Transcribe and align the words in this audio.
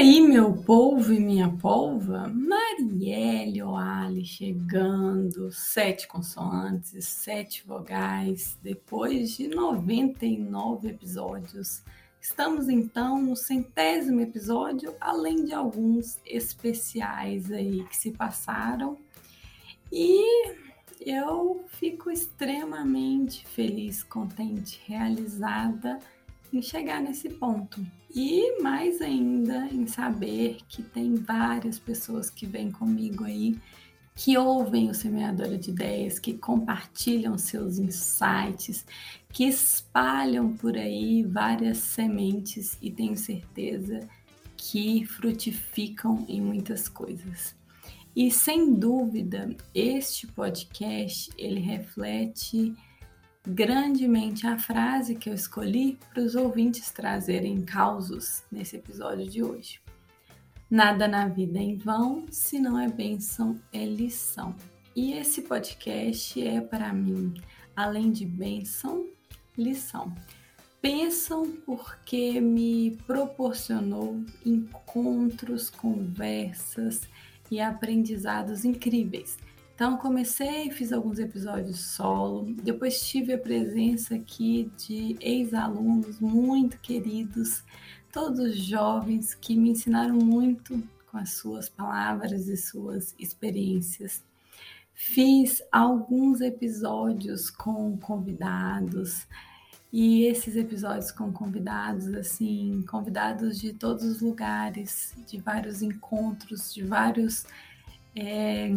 aí, 0.00 0.22
meu 0.22 0.54
povo 0.54 1.12
e 1.12 1.20
minha 1.20 1.50
polva? 1.58 2.26
Marielle 2.26 3.62
Oali 3.62 4.24
chegando, 4.24 5.52
sete 5.52 6.08
consoantes, 6.08 7.06
sete 7.06 7.66
vogais, 7.66 8.58
depois 8.62 9.36
de 9.36 9.48
99 9.48 10.88
episódios. 10.88 11.82
Estamos 12.18 12.70
então 12.70 13.20
no 13.20 13.36
centésimo 13.36 14.22
episódio, 14.22 14.94
além 14.98 15.44
de 15.44 15.52
alguns 15.52 16.18
especiais 16.24 17.52
aí 17.52 17.84
que 17.84 17.94
se 17.94 18.10
passaram. 18.10 18.96
E 19.92 20.54
eu 20.98 21.62
fico 21.78 22.10
extremamente 22.10 23.46
feliz, 23.46 24.02
contente, 24.02 24.80
realizada 24.86 25.98
em 26.50 26.62
chegar 26.62 27.02
nesse 27.02 27.28
ponto. 27.28 27.84
E 28.12 28.60
mais 28.60 29.00
ainda 29.00 29.68
em 29.72 29.86
saber 29.86 30.58
que 30.68 30.82
tem 30.82 31.14
várias 31.14 31.78
pessoas 31.78 32.28
que 32.28 32.44
vêm 32.44 32.70
comigo 32.70 33.24
aí, 33.24 33.56
que 34.16 34.36
ouvem 34.36 34.90
o 34.90 34.94
Semeadora 34.94 35.56
de 35.56 35.70
Ideias, 35.70 36.18
que 36.18 36.34
compartilham 36.34 37.38
seus 37.38 37.78
insights, 37.78 38.84
que 39.32 39.44
espalham 39.44 40.56
por 40.56 40.76
aí 40.76 41.22
várias 41.22 41.78
sementes 41.78 42.76
e 42.82 42.90
tenho 42.90 43.16
certeza 43.16 44.00
que 44.56 45.06
frutificam 45.06 46.26
em 46.28 46.40
muitas 46.40 46.88
coisas. 46.88 47.54
E 48.14 48.28
sem 48.30 48.74
dúvida, 48.74 49.56
este 49.72 50.26
podcast 50.26 51.30
ele 51.38 51.60
reflete 51.60 52.74
grandemente 53.46 54.46
a 54.46 54.58
frase 54.58 55.14
que 55.14 55.30
eu 55.30 55.34
escolhi 55.34 55.98
para 56.12 56.22
os 56.22 56.34
ouvintes 56.34 56.90
trazerem 56.90 57.62
causos 57.62 58.42
nesse 58.50 58.76
episódio 58.76 59.28
de 59.28 59.42
hoje. 59.42 59.80
Nada 60.70 61.08
na 61.08 61.26
vida 61.26 61.58
é 61.58 61.62
em 61.62 61.76
vão, 61.76 62.26
se 62.30 62.60
não 62.60 62.78
é 62.78 62.88
bênção, 62.88 63.60
é 63.72 63.84
lição. 63.84 64.54
E 64.94 65.12
esse 65.14 65.42
podcast 65.42 66.40
é 66.46 66.60
para 66.60 66.92
mim, 66.92 67.34
além 67.74 68.12
de 68.12 68.24
bênção, 68.24 69.08
lição. 69.56 70.14
Pensam 70.80 71.50
porque 71.66 72.40
me 72.40 72.96
proporcionou 73.06 74.22
encontros, 74.44 75.68
conversas 75.68 77.02
e 77.50 77.60
aprendizados 77.60 78.64
incríveis 78.64 79.36
então 79.80 79.96
comecei, 79.96 80.70
fiz 80.70 80.92
alguns 80.92 81.18
episódios 81.18 81.80
solo, 81.80 82.54
depois 82.62 83.00
tive 83.00 83.32
a 83.32 83.38
presença 83.38 84.14
aqui 84.14 84.70
de 84.76 85.16
ex-alunos 85.22 86.20
muito 86.20 86.78
queridos, 86.80 87.64
todos 88.12 88.58
jovens 88.58 89.34
que 89.34 89.56
me 89.56 89.70
ensinaram 89.70 90.16
muito 90.16 90.86
com 91.10 91.16
as 91.16 91.30
suas 91.30 91.70
palavras 91.70 92.46
e 92.46 92.58
suas 92.58 93.14
experiências. 93.18 94.22
Fiz 94.92 95.62
alguns 95.72 96.42
episódios 96.42 97.48
com 97.48 97.96
convidados, 97.96 99.26
e 99.90 100.26
esses 100.26 100.56
episódios 100.56 101.10
com 101.10 101.32
convidados, 101.32 102.06
assim, 102.08 102.84
convidados 102.86 103.58
de 103.58 103.72
todos 103.72 104.04
os 104.04 104.20
lugares, 104.20 105.14
de 105.26 105.40
vários 105.40 105.80
encontros, 105.80 106.74
de 106.74 106.84
vários 106.84 107.46
é, 108.14 108.70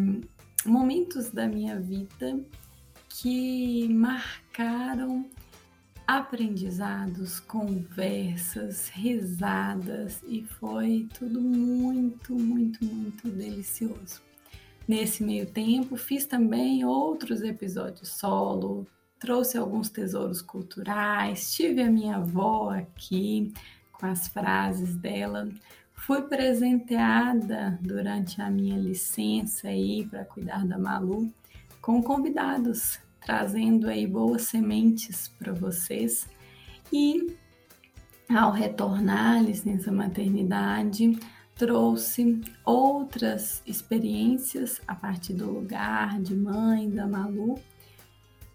momentos 0.65 1.29
da 1.29 1.47
minha 1.47 1.79
vida 1.79 2.39
que 3.09 3.87
marcaram 3.89 5.25
aprendizados, 6.05 7.39
conversas, 7.39 8.89
risadas 8.89 10.21
e 10.27 10.43
foi 10.43 11.07
tudo 11.17 11.39
muito, 11.41 12.35
muito, 12.35 12.83
muito 12.83 13.29
delicioso. 13.29 14.21
Nesse 14.87 15.23
meio 15.23 15.45
tempo, 15.45 15.95
fiz 15.95 16.25
também 16.25 16.83
outros 16.83 17.41
episódios 17.41 18.09
solo, 18.09 18.85
trouxe 19.17 19.57
alguns 19.57 19.89
tesouros 19.89 20.41
culturais, 20.41 21.53
tive 21.53 21.81
a 21.81 21.89
minha 21.89 22.17
avó 22.17 22.71
aqui 22.71 23.53
com 23.93 24.05
as 24.05 24.27
frases 24.27 24.95
dela, 24.95 25.47
Fui 26.05 26.21
presenteada 26.21 27.79
durante 27.81 28.41
a 28.41 28.51
minha 28.51 28.77
licença 28.77 29.69
aí 29.69 30.05
para 30.05 30.25
cuidar 30.25 30.67
da 30.67 30.77
Malu 30.77 31.31
com 31.81 32.03
convidados, 32.03 32.99
trazendo 33.21 33.87
aí 33.87 34.05
boas 34.05 34.41
sementes 34.41 35.29
para 35.39 35.53
vocês. 35.53 36.27
E 36.91 37.33
ao 38.29 38.51
retornar 38.51 39.37
à 39.37 39.41
licença 39.41 39.93
maternidade, 39.93 41.17
trouxe 41.55 42.41
outras 42.65 43.63
experiências 43.65 44.81
a 44.85 44.93
partir 44.93 45.31
do 45.31 45.49
lugar 45.49 46.19
de 46.21 46.35
mãe 46.35 46.89
da 46.89 47.07
Malu. 47.07 47.57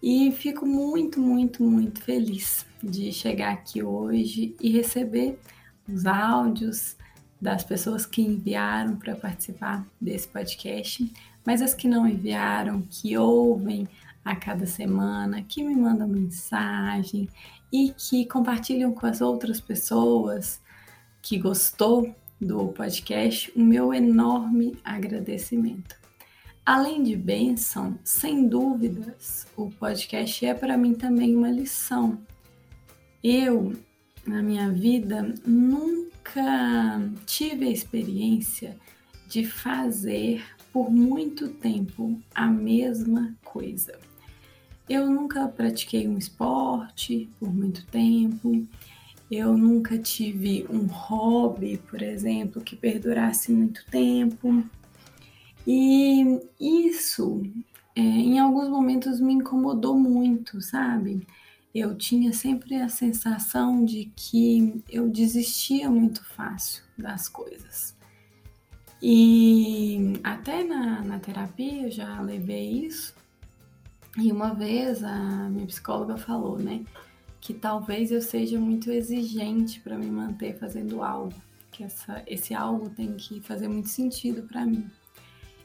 E 0.03 0.31
fico 0.33 0.67
muito, 0.67 1.19
muito, 1.19 1.63
muito 1.63 1.99
feliz 2.03 2.63
de 2.83 3.11
chegar 3.11 3.53
aqui 3.53 3.81
hoje 3.81 4.55
e 4.61 4.69
receber 4.69 5.39
os 5.91 6.05
áudios, 6.05 6.98
das 7.41 7.63
pessoas 7.63 8.05
que 8.05 8.21
enviaram 8.21 8.95
para 8.97 9.15
participar 9.15 9.85
desse 9.99 10.27
podcast, 10.27 11.11
mas 11.45 11.61
as 11.61 11.73
que 11.73 11.87
não 11.87 12.07
enviaram, 12.07 12.81
que 12.81 13.17
ouvem 13.17 13.87
a 14.23 14.35
cada 14.35 14.65
semana, 14.65 15.41
que 15.41 15.63
me 15.63 15.75
mandam 15.75 16.07
mensagem 16.07 17.29
e 17.71 17.93
que 17.95 18.25
compartilham 18.25 18.91
com 18.91 19.05
as 19.05 19.21
outras 19.21 19.61
pessoas 19.61 20.61
que 21.21 21.37
gostou 21.37 22.13
do 22.39 22.69
podcast, 22.69 23.51
o 23.55 23.61
meu 23.61 23.93
enorme 23.93 24.77
agradecimento. 24.83 25.95
Além 26.65 27.03
de 27.03 27.15
bênção, 27.15 27.97
sem 28.03 28.47
dúvidas, 28.47 29.47
o 29.57 29.69
podcast 29.71 30.45
é 30.45 30.53
para 30.53 30.77
mim 30.77 30.93
também 30.93 31.35
uma 31.35 31.49
lição. 31.49 32.19
Eu, 33.23 33.73
na 34.29 34.43
minha 34.43 34.71
vida, 34.71 35.33
nunca 35.43 37.01
tive 37.25 37.65
a 37.67 37.71
experiência 37.71 38.77
de 39.27 39.43
fazer 39.43 40.43
por 40.71 40.91
muito 40.91 41.49
tempo 41.49 42.21
a 42.33 42.45
mesma 42.45 43.35
coisa. 43.43 43.97
Eu 44.87 45.09
nunca 45.09 45.47
pratiquei 45.47 46.07
um 46.07 46.17
esporte 46.17 47.27
por 47.39 47.51
muito 47.51 47.85
tempo, 47.87 48.67
eu 49.31 49.57
nunca 49.57 49.97
tive 49.97 50.65
um 50.69 50.85
hobby, 50.85 51.77
por 51.89 52.01
exemplo, 52.01 52.61
que 52.61 52.75
perdurasse 52.75 53.51
muito 53.51 53.83
tempo. 53.89 54.63
E 55.65 56.39
isso, 56.59 57.41
é, 57.95 58.01
em 58.01 58.39
alguns 58.39 58.69
momentos, 58.69 59.19
me 59.19 59.33
incomodou 59.33 59.99
muito, 59.99 60.61
sabe? 60.61 61.25
Eu 61.73 61.95
tinha 61.95 62.33
sempre 62.33 62.75
a 62.75 62.89
sensação 62.89 63.85
de 63.85 64.11
que 64.15 64.83
eu 64.89 65.09
desistia 65.09 65.89
muito 65.89 66.23
fácil 66.23 66.83
das 66.97 67.29
coisas. 67.29 67.95
E 69.01 70.13
até 70.23 70.63
na, 70.63 71.01
na 71.01 71.19
terapia 71.19 71.83
eu 71.83 71.91
já 71.91 72.19
levei 72.21 72.85
isso. 72.85 73.13
E 74.17 74.31
uma 74.31 74.53
vez 74.53 75.03
a 75.03 75.49
minha 75.49 75.67
psicóloga 75.67 76.17
falou, 76.17 76.57
né, 76.57 76.83
que 77.39 77.53
talvez 77.53 78.11
eu 78.11 78.21
seja 78.21 78.59
muito 78.59 78.91
exigente 78.91 79.79
para 79.79 79.97
me 79.97 80.07
manter 80.07 80.57
fazendo 80.57 81.03
algo, 81.03 81.33
que 81.71 81.83
essa, 81.83 82.23
esse 82.27 82.53
algo 82.53 82.89
tem 82.89 83.13
que 83.15 83.39
fazer 83.39 83.67
muito 83.67 83.87
sentido 83.87 84.43
para 84.43 84.65
mim. 84.65 84.89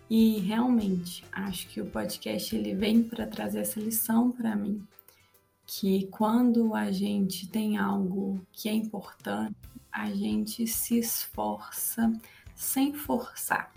E 0.09 0.39
realmente, 0.41 1.25
acho 1.33 1.67
que 1.69 1.81
o 1.81 1.87
podcast 1.87 2.55
ele 2.55 2.75
vem 2.75 3.03
para 3.03 3.27
trazer 3.27 3.61
essa 3.61 3.81
lição 3.81 4.31
para 4.31 4.55
mim 4.55 4.87
que 5.67 6.07
quando 6.07 6.75
a 6.75 6.91
gente 6.91 7.49
tem 7.49 7.79
algo 7.79 8.41
que 8.53 8.69
é 8.69 8.73
importante, 8.73 9.57
a 9.91 10.11
gente 10.11 10.67
se 10.67 10.99
esforça 10.99 12.13
sem 12.55 12.93
forçar. 12.93 13.73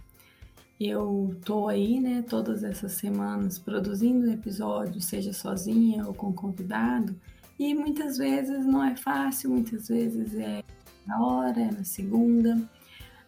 Eu 0.79 1.35
tô 1.43 1.67
aí, 1.67 1.99
né, 1.99 2.23
todas 2.27 2.63
essas 2.63 2.93
semanas 2.93 3.57
produzindo 3.57 4.29
episódios, 4.29 5.05
seja 5.05 5.33
sozinha 5.33 6.05
ou 6.05 6.13
com 6.13 6.31
convidado, 6.31 7.19
e 7.57 7.73
muitas 7.73 8.17
vezes 8.17 8.65
não 8.65 8.83
é 8.83 8.95
fácil, 8.95 9.49
muitas 9.49 9.87
vezes 9.87 10.35
é 10.35 10.63
na 11.05 11.25
hora, 11.25 11.59
é 11.59 11.71
na 11.71 11.83
segunda, 11.83 12.61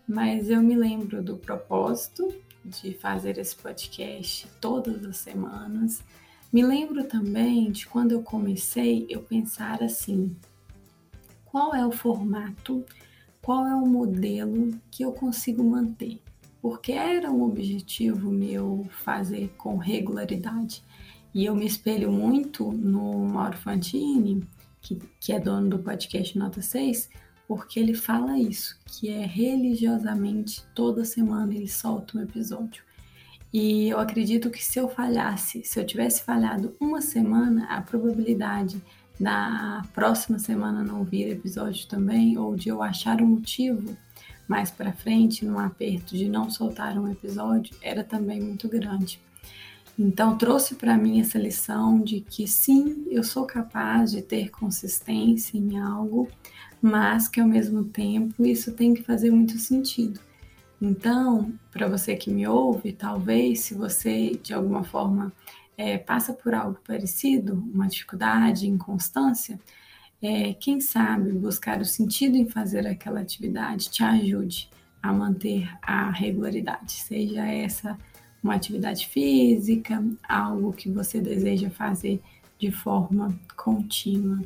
mas 0.08 0.50
eu 0.50 0.62
me 0.62 0.76
lembro 0.76 1.24
do 1.24 1.38
propósito 1.38 2.32
de 2.64 2.94
fazer 2.94 3.38
esse 3.40 3.56
podcast 3.56 4.48
todas 4.60 5.04
as 5.06 5.18
semanas 5.18 6.04
me 6.52 6.64
lembro 6.64 7.04
também 7.04 7.72
de 7.72 7.86
quando 7.86 8.12
eu 8.12 8.24
comecei 8.24 9.06
eu 9.10 9.22
pensar 9.22 9.84
assim: 9.84 10.36
qual 11.46 11.76
é 11.76 11.86
o 11.86 11.92
formato, 11.92 12.84
qual 13.42 13.68
é 13.68 13.76
o 13.76 13.86
modelo 13.86 14.72
que 14.90 15.04
eu 15.04 15.12
consigo 15.12 15.64
manter? 15.64 16.20
Porque 16.62 16.92
era 16.92 17.32
um 17.32 17.44
objetivo 17.44 18.32
meu 18.32 18.88
fazer 19.04 19.54
com 19.58 19.78
regularidade. 19.78 20.84
E 21.34 21.46
eu 21.46 21.56
me 21.56 21.66
espelho 21.66 22.12
muito 22.12 22.72
no 22.72 23.26
Mauro 23.26 23.58
Fantini, 23.58 24.44
que, 24.82 25.00
que 25.20 25.32
é 25.32 25.40
dono 25.40 25.70
do 25.70 25.80
podcast 25.80 26.38
Nota 26.38 26.62
6, 26.62 27.10
porque 27.48 27.80
ele 27.80 27.94
fala 27.94 28.38
isso, 28.40 28.80
que 28.86 29.10
é 29.10 29.26
religiosamente 29.26 30.66
toda 30.74 31.06
semana 31.06 31.54
ele 31.54 31.68
solta 31.68 32.18
um 32.18 32.22
episódio. 32.22 32.89
E 33.52 33.90
eu 33.90 34.00
acredito 34.00 34.50
que 34.50 34.64
se 34.64 34.80
eu 34.80 34.88
falhasse, 34.88 35.64
se 35.64 35.80
eu 35.80 35.86
tivesse 35.86 36.24
falhado 36.24 36.76
uma 36.80 37.02
semana, 37.02 37.66
a 37.66 37.82
probabilidade 37.82 38.82
da 39.20 39.82
próxima 39.94 40.40
semana 40.40 40.84
não 40.84 41.04
vir 41.04 41.30
episódio 41.30 41.88
também, 41.88 42.38
ou 42.38 42.56
de 42.56 42.70
eu 42.70 42.82
achar 42.82 43.22
um 43.22 43.28
motivo 43.28 43.98
mais 44.48 44.72
para 44.72 44.94
frente, 44.94 45.46
num 45.46 45.60
aperto 45.60 46.16
de 46.16 46.28
não 46.28 46.50
soltar 46.50 46.98
um 46.98 47.12
episódio, 47.12 47.76
era 47.82 48.04
também 48.04 48.42
muito 48.42 48.68
grande. 48.68 49.20
Então, 49.98 50.38
trouxe 50.38 50.76
para 50.76 50.98
mim 50.98 51.20
essa 51.20 51.38
lição 51.38 52.00
de 52.00 52.22
que 52.22 52.48
sim, 52.48 53.06
eu 53.10 53.24
sou 53.24 53.46
capaz 53.46 54.12
de 54.12 54.22
ter 54.22 54.50
consistência 54.50 55.58
em 55.58 55.78
algo, 55.78 56.30
mas 56.82 57.28
que 57.28 57.42
ao 57.42 57.48
mesmo 57.48 57.84
tempo 57.84 58.46
isso 58.46 58.72
tem 58.72 58.94
que 58.94 59.04
fazer 59.04 59.30
muito 59.30 59.58
sentido. 59.60 60.20
Então, 60.82 61.54
para 61.72 61.88
você 61.88 62.16
que 62.16 62.32
me 62.32 62.48
ouve, 62.48 62.94
talvez 62.94 63.62
se 63.62 63.74
você 63.74 64.32
de 64.42 64.54
alguma 64.54 64.84
forma 64.84 65.32
é, 65.78 65.98
passa 65.98 66.34
por 66.34 66.54
algo 66.54 66.80
parecido, 66.86 67.54
uma 67.74 67.88
dificuldade, 67.88 68.68
inconstância, 68.68 69.60
é, 70.22 70.54
quem 70.54 70.82
sabe 70.82 71.32
buscar 71.32 71.80
o 71.80 71.86
sentido 71.86 72.36
em 72.36 72.50
fazer 72.50 72.86
aquela 72.88 73.22
atividade 73.22 73.90
te 73.90 74.04
ajude 74.04 74.70
a 75.02 75.14
manter 75.14 75.70
a 75.82 76.12
regularidade, 76.12 76.92
seja 76.92 77.46
essa 77.46 77.98
uma 78.44 78.56
atividade 78.56 79.08
física, 79.08 80.04
algo 80.28 80.72
que 80.74 80.90
você 80.90 81.20
deseja 81.20 81.70
fazer 81.70 82.22
de 82.58 82.72
forma 82.72 83.38
contínua. 83.56 84.40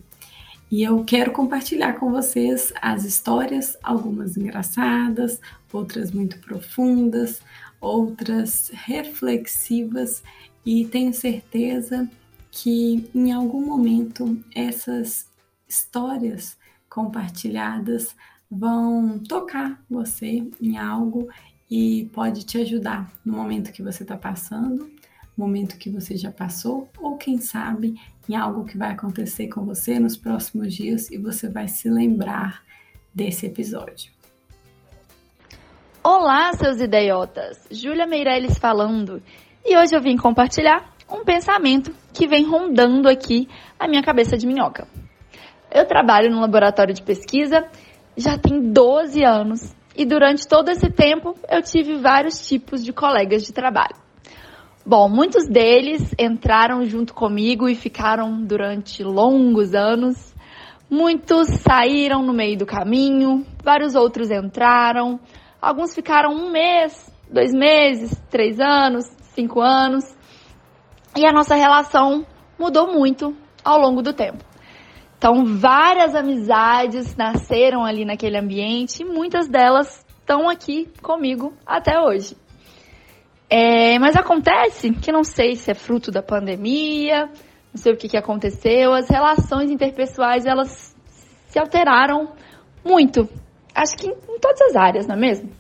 E 0.74 0.82
eu 0.82 1.04
quero 1.06 1.32
compartilhar 1.32 2.00
com 2.00 2.10
vocês 2.10 2.74
as 2.82 3.06
histórias, 3.06 3.78
algumas 3.84 4.36
engraçadas, 4.36 5.40
outras 5.72 6.10
muito 6.10 6.40
profundas, 6.40 7.44
outras 7.80 8.72
reflexivas, 8.74 10.24
e 10.66 10.84
tenho 10.86 11.14
certeza 11.14 12.10
que 12.50 13.08
em 13.14 13.32
algum 13.32 13.64
momento 13.64 14.44
essas 14.56 15.28
histórias 15.70 16.58
compartilhadas 16.90 18.16
vão 18.50 19.20
tocar 19.20 19.80
você 19.88 20.44
em 20.60 20.80
algo 20.80 21.30
e 21.70 22.10
pode 22.14 22.44
te 22.48 22.58
ajudar 22.58 23.14
no 23.24 23.34
momento 23.34 23.72
que 23.72 23.84
você 23.84 24.02
está 24.02 24.18
passando, 24.18 24.90
momento 25.38 25.78
que 25.78 25.90
você 25.90 26.16
já 26.16 26.32
passou, 26.32 26.90
ou 27.00 27.18
quem 27.18 27.40
sabe 27.40 27.96
em 28.30 28.36
algo 28.36 28.66
que 28.66 28.78
vai 28.78 28.92
acontecer 28.92 29.48
com 29.48 29.66
você 29.66 30.00
nos 30.00 30.16
próximos 30.16 30.74
dias 30.74 31.10
e 31.12 31.18
você 31.18 31.50
vai 31.50 31.68
se 31.68 31.90
lembrar 31.90 32.64
desse 33.14 33.46
episódio. 33.46 34.12
Olá, 36.04 36.52
seus 36.54 36.80
idiotas! 36.80 37.68
Júlia 37.72 38.06
Meirelles 38.06 38.58
falando. 38.58 39.22
E 39.66 39.78
hoje 39.78 39.96
eu 39.96 40.02
vim 40.02 40.18
compartilhar 40.18 40.94
um 41.10 41.24
pensamento 41.24 41.94
que 42.14 42.28
vem 42.28 42.46
rondando 42.46 43.08
aqui 43.08 43.48
a 43.80 43.88
minha 43.88 44.04
cabeça 44.04 44.38
de 44.38 44.46
minhoca. 44.46 44.88
Eu 45.72 45.88
trabalho 45.88 46.30
no 46.30 46.42
laboratório 46.42 46.94
de 46.94 47.02
pesquisa 47.02 47.66
já 48.16 48.38
tem 48.38 48.72
12 48.72 49.24
anos 49.24 49.74
e 49.96 50.06
durante 50.06 50.48
todo 50.48 50.70
esse 50.70 50.90
tempo 50.90 51.36
eu 51.50 51.62
tive 51.62 51.96
vários 51.96 52.48
tipos 52.48 52.84
de 52.84 52.94
colegas 52.94 53.44
de 53.44 53.52
trabalho. 53.52 54.03
Bom, 54.86 55.08
muitos 55.08 55.48
deles 55.48 56.14
entraram 56.20 56.84
junto 56.84 57.14
comigo 57.14 57.70
e 57.70 57.76
ficaram 57.76 58.44
durante 58.44 59.02
longos 59.02 59.74
anos. 59.74 60.36
Muitos 60.90 61.48
saíram 61.62 62.22
no 62.22 62.34
meio 62.34 62.58
do 62.58 62.66
caminho, 62.66 63.46
vários 63.64 63.96
outros 63.96 64.30
entraram, 64.30 65.22
alguns 65.62 65.96
ficaram 65.96 66.34
um 66.34 66.52
mês, 66.52 67.10
dois 67.32 67.54
meses, 67.54 68.22
três 68.30 68.60
anos, 68.60 69.06
cinco 69.34 69.62
anos. 69.62 70.04
E 71.16 71.26
a 71.26 71.32
nossa 71.32 71.56
relação 71.56 72.26
mudou 72.60 72.92
muito 72.92 73.34
ao 73.64 73.80
longo 73.80 74.02
do 74.02 74.12
tempo. 74.12 74.44
Então, 75.18 75.46
várias 75.46 76.14
amizades 76.14 77.16
nasceram 77.16 77.86
ali 77.86 78.04
naquele 78.04 78.38
ambiente 78.38 79.02
e 79.02 79.06
muitas 79.06 79.48
delas 79.48 80.06
estão 80.20 80.50
aqui 80.50 80.92
comigo 81.02 81.54
até 81.66 81.98
hoje. 82.02 82.36
É, 83.56 84.00
mas 84.00 84.16
acontece 84.16 84.90
que 84.94 85.12
não 85.12 85.24
sei 85.24 85.56
se 85.56 85.70
é 85.70 85.76
fruto 85.76 86.10
da 86.10 86.24
pandemia, 86.24 87.28
não 87.72 87.76
sei 87.76 87.94
o 87.94 87.96
que, 87.96 88.08
que 88.08 88.18
aconteceu, 88.18 88.94
as 88.94 89.08
relações 89.08 89.70
interpessoais 89.70 90.48
elas 90.48 90.96
se 91.50 91.60
alteraram 91.60 92.32
muito. 92.84 93.30
Acho 93.76 93.96
que 93.96 94.08
em, 94.08 94.10
em 94.12 94.40
todas 94.40 94.60
as 94.62 94.76
áreas, 94.76 95.06
não 95.06 95.14
é 95.14 95.20
mesmo? 95.20 95.52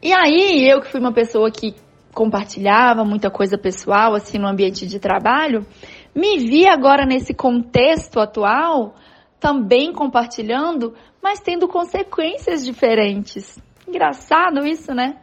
E 0.00 0.12
aí, 0.12 0.70
eu 0.70 0.80
que 0.80 0.88
fui 0.88 1.00
uma 1.00 1.12
pessoa 1.12 1.50
que 1.50 1.74
compartilhava 2.14 3.04
muita 3.04 3.28
coisa 3.28 3.58
pessoal, 3.58 4.14
assim, 4.14 4.38
no 4.38 4.46
ambiente 4.46 4.86
de 4.86 5.00
trabalho, 5.00 5.66
me 6.14 6.38
vi 6.38 6.68
agora 6.68 7.04
nesse 7.04 7.34
contexto 7.34 8.20
atual 8.20 8.94
também 9.40 9.92
compartilhando, 9.92 10.94
mas 11.20 11.40
tendo 11.40 11.66
consequências 11.66 12.64
diferentes. 12.64 13.60
Engraçado 13.84 14.64
isso, 14.64 14.94
né? 14.94 15.16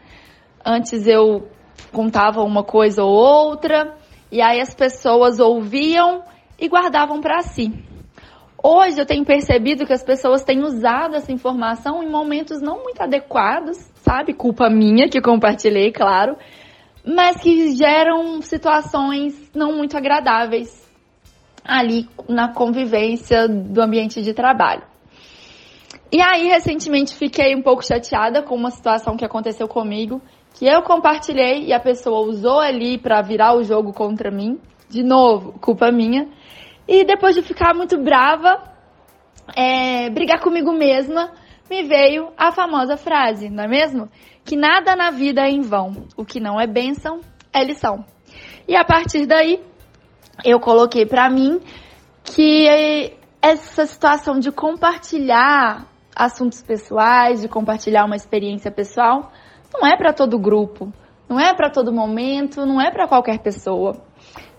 Antes 0.65 1.05
eu 1.05 1.47
contava 1.91 2.41
uma 2.41 2.63
coisa 2.63 3.03
ou 3.03 3.13
outra, 3.13 3.95
e 4.31 4.41
aí 4.41 4.59
as 4.59 4.73
pessoas 4.73 5.39
ouviam 5.39 6.23
e 6.59 6.67
guardavam 6.67 7.21
para 7.21 7.41
si. 7.43 7.71
Hoje 8.63 8.99
eu 8.99 9.05
tenho 9.05 9.23
percebido 9.23 9.85
que 9.85 9.93
as 9.93 10.03
pessoas 10.03 10.43
têm 10.43 10.63
usado 10.63 11.15
essa 11.15 11.31
informação 11.31 12.01
em 12.01 12.09
momentos 12.09 12.61
não 12.61 12.81
muito 12.81 12.99
adequados, 12.99 13.77
sabe? 13.97 14.33
Culpa 14.33 14.67
minha 14.67 15.07
que 15.07 15.21
compartilhei, 15.21 15.91
claro, 15.91 16.35
mas 17.05 17.37
que 17.37 17.75
geram 17.75 18.41
situações 18.41 19.51
não 19.53 19.77
muito 19.77 19.95
agradáveis 19.95 20.83
ali 21.63 22.09
na 22.27 22.53
convivência 22.53 23.47
do 23.47 23.81
ambiente 23.81 24.23
de 24.23 24.33
trabalho. 24.33 24.83
E 26.11 26.21
aí, 26.21 26.47
recentemente, 26.47 27.15
fiquei 27.15 27.55
um 27.55 27.61
pouco 27.61 27.85
chateada 27.85 28.41
com 28.41 28.55
uma 28.55 28.71
situação 28.71 29.15
que 29.15 29.25
aconteceu 29.25 29.67
comigo, 29.67 30.21
que 30.55 30.65
eu 30.65 30.81
compartilhei 30.81 31.65
e 31.65 31.73
a 31.73 31.79
pessoa 31.79 32.25
usou 32.25 32.59
ali 32.59 32.97
para 32.97 33.21
virar 33.21 33.55
o 33.55 33.63
jogo 33.63 33.91
contra 33.93 34.31
mim. 34.31 34.59
De 34.89 35.03
novo, 35.03 35.59
culpa 35.59 35.91
minha. 35.91 36.29
E 36.87 37.03
depois 37.03 37.35
de 37.35 37.41
ficar 37.41 37.75
muito 37.75 38.01
brava, 38.01 38.63
é, 39.53 40.09
brigar 40.09 40.39
comigo 40.39 40.71
mesma, 40.71 41.31
me 41.69 41.83
veio 41.83 42.31
a 42.37 42.53
famosa 42.53 42.95
frase, 42.95 43.49
não 43.49 43.65
é 43.65 43.67
mesmo? 43.67 44.09
Que 44.45 44.55
nada 44.55 44.95
na 44.95 45.11
vida 45.11 45.41
é 45.41 45.49
em 45.49 45.61
vão. 45.61 46.07
O 46.15 46.23
que 46.23 46.39
não 46.39 46.59
é 46.59 46.65
bênção 46.65 47.19
é 47.51 47.61
lição. 47.61 48.05
E 48.65 48.77
a 48.77 48.85
partir 48.85 49.25
daí, 49.25 49.61
eu 50.43 50.59
coloquei 50.59 51.05
para 51.05 51.29
mim 51.29 51.59
que 52.23 53.11
essa 53.41 53.85
situação 53.85 54.39
de 54.39 54.51
compartilhar 54.51 55.85
assuntos 56.15 56.61
pessoais, 56.61 57.41
de 57.41 57.49
compartilhar 57.49 58.05
uma 58.05 58.15
experiência 58.15 58.71
pessoal, 58.71 59.31
não 59.73 59.87
é 59.87 59.97
para 59.97 60.13
todo 60.13 60.39
grupo, 60.39 60.91
não 61.27 61.39
é 61.39 61.53
para 61.53 61.69
todo 61.69 61.91
momento, 61.91 62.65
não 62.65 62.79
é 62.79 62.91
para 62.91 63.07
qualquer 63.07 63.39
pessoa. 63.39 63.95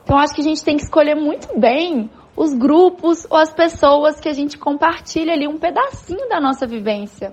Então 0.03 0.19
acho 0.19 0.35
que 0.35 0.41
a 0.41 0.45
gente 0.45 0.65
tem 0.65 0.77
que 0.77 0.83
escolher 0.83 1.15
muito 1.15 1.59
bem 1.59 2.11
os 2.37 2.53
grupos 2.55 3.27
ou 3.31 3.39
as 3.39 3.53
pessoas 3.53 4.21
que 4.21 4.29
a 4.29 4.33
gente 4.33 4.59
compartilha 4.59 5.33
ali 5.33 5.49
um 5.49 5.59
pedacinho 5.59 6.29
da 6.29 6.41
nossa 6.41 6.67
vivência. 6.67 7.33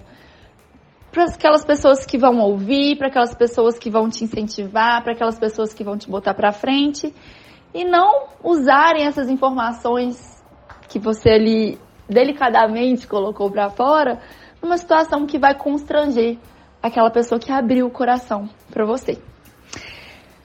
Para 1.11 1.25
aquelas 1.25 1.63
pessoas 1.63 2.05
que 2.05 2.17
vão 2.17 2.39
ouvir, 2.39 2.97
para 2.97 3.07
aquelas 3.07 3.35
pessoas 3.35 3.77
que 3.77 3.91
vão 3.91 4.09
te 4.09 4.23
incentivar, 4.23 5.03
para 5.03 5.13
aquelas 5.13 5.37
pessoas 5.37 5.73
que 5.73 5.83
vão 5.83 5.97
te 5.97 6.09
botar 6.09 6.33
para 6.33 6.51
frente 6.51 7.13
e 7.73 7.83
não 7.83 8.27
usarem 8.43 9.05
essas 9.05 9.29
informações 9.29 10.43
que 10.87 10.97
você 10.97 11.29
ali 11.29 11.79
delicadamente 12.09 13.07
colocou 13.07 13.51
para 13.51 13.69
fora 13.69 14.19
numa 14.61 14.77
situação 14.77 15.25
que 15.25 15.37
vai 15.37 15.55
constranger 15.55 16.37
aquela 16.83 17.09
pessoa 17.09 17.39
que 17.39 17.51
abriu 17.51 17.87
o 17.87 17.91
coração 17.91 18.49
para 18.69 18.85
você. 18.85 19.17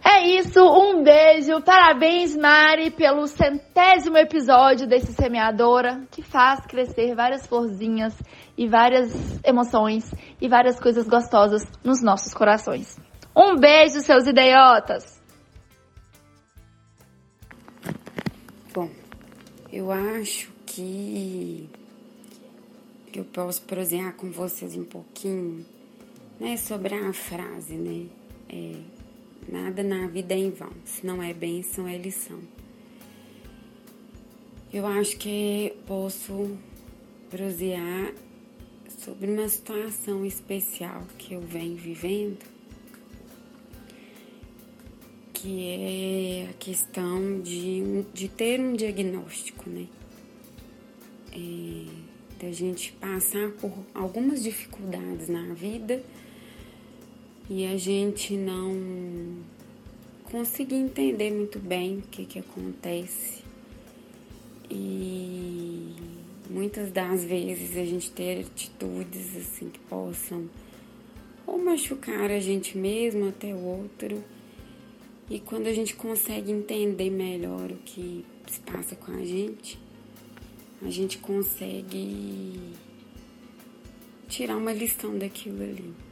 É 0.05 0.27
isso, 0.39 0.65
um 0.65 1.03
beijo, 1.03 1.61
parabéns 1.61 2.35
Mari 2.37 2.91
pelo 2.91 3.27
centésimo 3.27 4.17
episódio 4.17 4.87
desse 4.87 5.13
Semeadora, 5.13 6.07
que 6.11 6.23
faz 6.23 6.65
crescer 6.67 7.15
várias 7.15 7.47
florzinhas 7.47 8.17
e 8.57 8.67
várias 8.69 9.13
emoções 9.45 10.11
e 10.41 10.49
várias 10.49 10.81
coisas 10.81 11.07
gostosas 11.07 11.63
nos 11.85 12.01
nossos 12.01 12.33
corações. 12.33 12.97
Um 13.37 13.57
beijo, 13.57 14.01
seus 14.01 14.27
idiotas! 14.27 15.21
Bom, 18.73 18.89
eu 19.73 19.91
acho 19.93 20.51
que 20.65 21.69
eu 23.13 23.25
posso 23.25 23.63
prosear 23.63 24.15
com 24.15 24.31
vocês 24.31 24.77
um 24.77 24.85
pouquinho, 24.85 25.67
né, 26.41 26.57
sobre 26.57 26.95
a 26.95 27.13
frase, 27.13 27.75
né? 27.75 28.07
É, 28.49 28.81
nada 29.49 29.83
na 29.83 30.07
vida 30.07 30.35
é 30.35 30.39
em 30.39 30.51
vão, 30.51 30.73
se 30.85 31.05
não 31.05 31.23
é 31.23 31.33
bênção, 31.33 31.87
é 31.89 31.99
lição. 31.99 32.41
Eu 34.73 34.87
acho 34.87 35.17
que 35.17 35.75
posso 35.87 36.57
prosear 37.31 38.13
sobre 38.99 39.31
uma 39.31 39.49
situação 39.49 40.25
especial 40.25 41.03
que 41.17 41.35
eu 41.35 41.41
venho 41.41 41.77
vivendo, 41.77 42.45
que 45.33 45.69
é 45.69 46.51
a 46.51 46.53
questão 46.55 47.41
de, 47.41 48.03
de 48.13 48.29
ter 48.29 48.61
um 48.61 48.75
diagnóstico, 48.75 49.69
né? 49.71 49.87
É, 51.33 52.45
da 52.45 52.53
gente 52.53 52.93
passar 52.93 53.51
por 53.53 53.73
algumas 53.95 54.43
dificuldades 54.43 55.29
na 55.29 55.55
vida 55.55 56.03
e 57.51 57.67
a 57.67 57.77
gente 57.77 58.37
não 58.37 59.39
conseguir 60.25 60.77
entender 60.77 61.31
muito 61.31 61.59
bem 61.59 61.99
o 61.99 62.03
que, 62.03 62.27
que 62.27 62.39
acontece. 62.39 63.43
E 64.71 65.95
muitas 66.51 66.93
das 66.93 67.25
vezes 67.25 67.77
a 67.77 67.85
gente 67.85 68.11
ter 68.11 68.41
atitudes 68.41 69.37
assim 69.37 69.71
que 69.71 69.79
possam 69.81 70.49
ou 71.47 71.59
machucar 71.59 72.31
a 72.31 72.39
gente 72.39 72.77
mesmo 72.77 73.29
até 73.29 73.55
o 73.55 73.59
outro. 73.59 74.23
E 75.31 75.41
quando 75.41 75.67
a 75.67 75.73
gente 75.73 75.95
consegue 75.95 76.53
entender 76.53 77.11
melhor 77.11 77.71
o 77.71 77.77
que 77.77 78.25
se 78.47 78.61
passa 78.61 78.95
com 78.95 79.13
a 79.13 79.25
gente, 79.25 79.79
a 80.83 80.91
gente 80.91 81.19
consegue 81.19 82.59
tirar 84.29 84.57
uma 84.57 84.73
lição 84.73 85.17
daquilo 85.17 85.63
ali. 85.63 86.08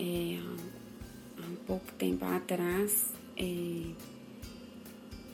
É, 0.00 0.38
há 1.42 1.46
um 1.46 1.56
pouco 1.66 1.92
tempo 1.94 2.24
atrás, 2.24 3.12
é, 3.36 3.82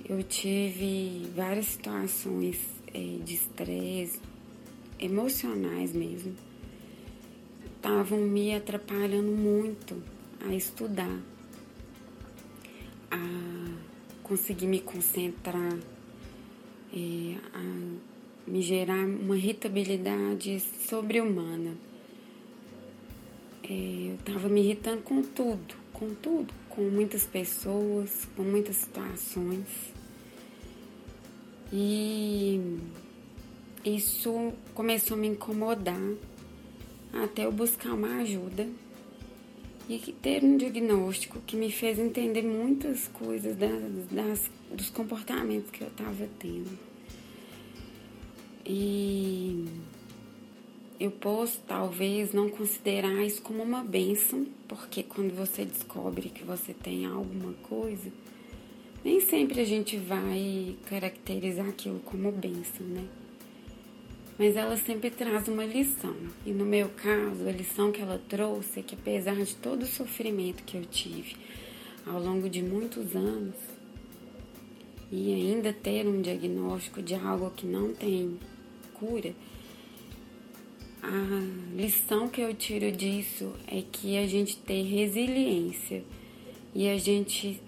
eu 0.08 0.22
tive 0.22 1.30
várias 1.36 1.66
situações 1.66 2.58
é, 2.94 3.18
de 3.22 3.34
estresse, 3.34 4.18
emocionais 4.98 5.92
mesmo, 5.92 6.34
estavam 7.76 8.20
me 8.20 8.54
atrapalhando 8.54 9.30
muito 9.30 10.02
a 10.40 10.54
estudar, 10.54 11.20
a 13.10 13.18
conseguir 14.22 14.66
me 14.66 14.80
concentrar, 14.80 15.78
é, 16.90 17.36
a 17.52 18.50
me 18.50 18.62
gerar 18.62 19.04
uma 19.04 19.36
irritabilidade 19.36 20.58
sobre-humana. 20.60 21.76
É, 23.68 24.10
eu 24.10 24.14
estava 24.16 24.48
me 24.48 24.60
irritando 24.60 25.02
com 25.02 25.22
tudo, 25.22 25.74
com 25.92 26.14
tudo, 26.14 26.52
com 26.68 26.82
muitas 26.82 27.24
pessoas, 27.24 28.28
com 28.36 28.42
muitas 28.42 28.76
situações. 28.76 29.66
E 31.72 32.78
isso 33.84 34.52
começou 34.74 35.16
a 35.16 35.20
me 35.20 35.28
incomodar 35.28 36.14
até 37.12 37.46
eu 37.46 37.52
buscar 37.52 37.94
uma 37.94 38.18
ajuda 38.18 38.68
e 39.88 39.98
ter 40.22 40.42
um 40.42 40.56
diagnóstico 40.56 41.40
que 41.46 41.56
me 41.56 41.70
fez 41.70 41.98
entender 41.98 42.42
muitas 42.42 43.08
coisas 43.08 43.56
das, 43.56 43.70
das 44.10 44.50
dos 44.70 44.90
comportamentos 44.90 45.70
que 45.70 45.82
eu 45.82 45.88
estava 45.88 46.28
tendo. 46.38 46.78
E 48.66 49.64
eu 50.98 51.10
posso 51.10 51.60
talvez 51.66 52.32
não 52.32 52.48
considerar 52.48 53.24
isso 53.24 53.42
como 53.42 53.62
uma 53.62 53.82
bênção, 53.82 54.46
porque 54.68 55.02
quando 55.02 55.34
você 55.34 55.64
descobre 55.64 56.28
que 56.28 56.44
você 56.44 56.72
tem 56.72 57.04
alguma 57.04 57.52
coisa, 57.54 58.12
nem 59.04 59.20
sempre 59.20 59.60
a 59.60 59.64
gente 59.64 59.96
vai 59.96 60.76
caracterizar 60.86 61.68
aquilo 61.68 62.00
como 62.00 62.30
bênção, 62.30 62.86
né? 62.86 63.06
Mas 64.38 64.56
ela 64.56 64.76
sempre 64.76 65.10
traz 65.10 65.46
uma 65.46 65.64
lição. 65.64 66.16
E 66.44 66.50
no 66.50 66.64
meu 66.64 66.88
caso, 66.88 67.46
a 67.46 67.52
lição 67.52 67.92
que 67.92 68.00
ela 68.00 68.20
trouxe 68.28 68.80
é 68.80 68.82
que 68.82 68.94
apesar 68.94 69.36
de 69.36 69.54
todo 69.56 69.82
o 69.82 69.86
sofrimento 69.86 70.64
que 70.64 70.76
eu 70.76 70.84
tive 70.84 71.36
ao 72.06 72.20
longo 72.20 72.48
de 72.48 72.62
muitos 72.62 73.14
anos, 73.14 73.54
e 75.12 75.32
ainda 75.32 75.72
ter 75.72 76.06
um 76.06 76.20
diagnóstico 76.20 77.00
de 77.02 77.14
algo 77.14 77.50
que 77.50 77.66
não 77.66 77.94
tem 77.94 78.38
cura, 78.94 79.32
a 81.06 81.76
lição 81.76 82.28
que 82.28 82.40
eu 82.40 82.54
tiro 82.54 82.90
disso 82.90 83.52
é 83.66 83.82
que 83.82 84.16
a 84.16 84.26
gente 84.26 84.56
ter 84.56 84.82
resiliência 84.82 86.02
e 86.74 86.88
a 86.88 86.96
gente 86.96 87.60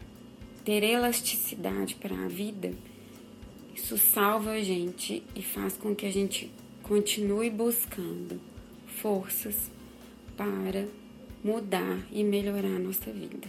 ter 0.64 0.82
elasticidade 0.82 1.94
para 1.96 2.16
a 2.24 2.28
vida, 2.28 2.72
isso 3.74 3.96
salva 3.98 4.52
a 4.52 4.62
gente 4.62 5.22
e 5.34 5.42
faz 5.42 5.76
com 5.76 5.94
que 5.94 6.06
a 6.06 6.10
gente 6.10 6.50
continue 6.82 7.50
buscando 7.50 8.40
forças 8.86 9.70
para 10.36 10.88
mudar 11.44 12.06
e 12.10 12.24
melhorar 12.24 12.74
a 12.74 12.78
nossa 12.78 13.12
vida. 13.12 13.48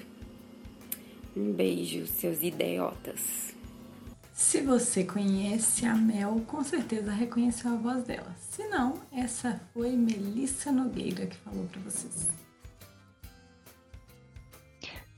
Um 1.36 1.51
beijo, 1.53 2.06
seus 2.08 2.44
idiotas. 2.44 3.56
Se 4.38 4.62
você 4.62 5.03
conhece 5.03 5.84
a 5.88 5.96
Mel, 5.96 6.39
com 6.46 6.63
certeza 6.63 7.12
reconheceu 7.12 7.72
a 7.72 7.75
voz 7.75 8.03
dela. 8.03 8.32
Se 8.38 8.67
não, 8.67 8.94
essa 9.12 9.60
foi 9.74 9.94
Melissa 9.94 10.72
Nogueira 10.72 11.25
que 11.25 11.36
falou 11.38 11.65
para 11.65 11.82
vocês. 11.82 12.29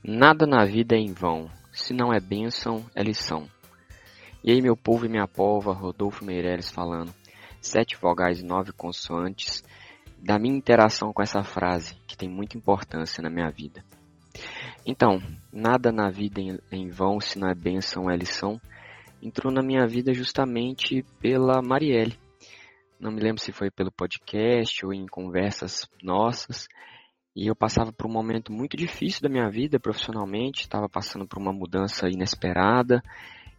Nada 0.02 0.46
na 0.46 0.64
vida 0.64 0.96
é 0.96 0.98
em 0.98 1.12
vão, 1.12 1.50
se 1.70 1.92
não 1.92 2.10
é 2.10 2.18
bênção, 2.18 2.82
é 2.94 3.02
lição. 3.02 3.46
E 4.42 4.52
aí, 4.52 4.62
meu 4.62 4.74
povo 4.74 5.04
e 5.04 5.08
minha 5.10 5.28
polva, 5.28 5.74
Rodolfo 5.74 6.24
Meireles 6.24 6.70
falando, 6.70 7.14
sete 7.60 7.98
vogais 7.98 8.40
e 8.40 8.42
nove 8.42 8.72
consoantes, 8.72 9.62
da 10.16 10.38
minha 10.38 10.56
interação 10.56 11.12
com 11.12 11.20
essa 11.20 11.44
frase, 11.44 11.94
que 12.06 12.16
tem 12.16 12.28
muita 12.28 12.56
importância 12.56 13.22
na 13.22 13.28
minha 13.28 13.50
vida. 13.50 13.84
Então, 14.86 15.22
nada 15.52 15.92
na 15.92 16.08
vida 16.08 16.40
é 16.40 16.74
em 16.74 16.88
vão, 16.88 17.20
se 17.20 17.38
não 17.38 17.50
é 17.50 17.54
bênção, 17.54 18.10
é 18.10 18.16
lição 18.16 18.58
entrou 19.22 19.52
na 19.52 19.62
minha 19.62 19.86
vida 19.86 20.12
justamente 20.14 21.04
pela 21.20 21.60
Marielle. 21.62 22.18
Não 22.98 23.10
me 23.10 23.20
lembro 23.20 23.40
se 23.40 23.52
foi 23.52 23.70
pelo 23.70 23.90
podcast 23.90 24.84
ou 24.84 24.92
em 24.92 25.06
conversas 25.06 25.88
nossas. 26.02 26.68
E 27.34 27.46
eu 27.46 27.54
passava 27.54 27.92
por 27.92 28.06
um 28.06 28.12
momento 28.12 28.52
muito 28.52 28.76
difícil 28.76 29.22
da 29.22 29.28
minha 29.28 29.48
vida 29.48 29.78
profissionalmente, 29.78 30.62
estava 30.62 30.88
passando 30.88 31.26
por 31.26 31.38
uma 31.38 31.52
mudança 31.52 32.08
inesperada. 32.08 33.02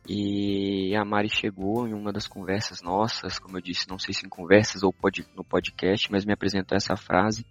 E 0.07 0.95
a 0.95 1.05
Mari 1.05 1.29
chegou 1.29 1.87
em 1.87 1.93
uma 1.93 2.11
das 2.11 2.27
conversas 2.27 2.81
nossas, 2.81 3.37
como 3.37 3.57
eu 3.57 3.61
disse, 3.61 3.87
não 3.87 3.99
sei 3.99 4.13
se 4.13 4.25
em 4.25 4.29
conversas 4.29 4.81
ou 4.83 4.93
no 5.35 5.43
podcast, 5.43 6.11
mas 6.11 6.25
me 6.25 6.33
apresentou 6.33 6.75
essa 6.75 6.95
frase. 6.95 7.45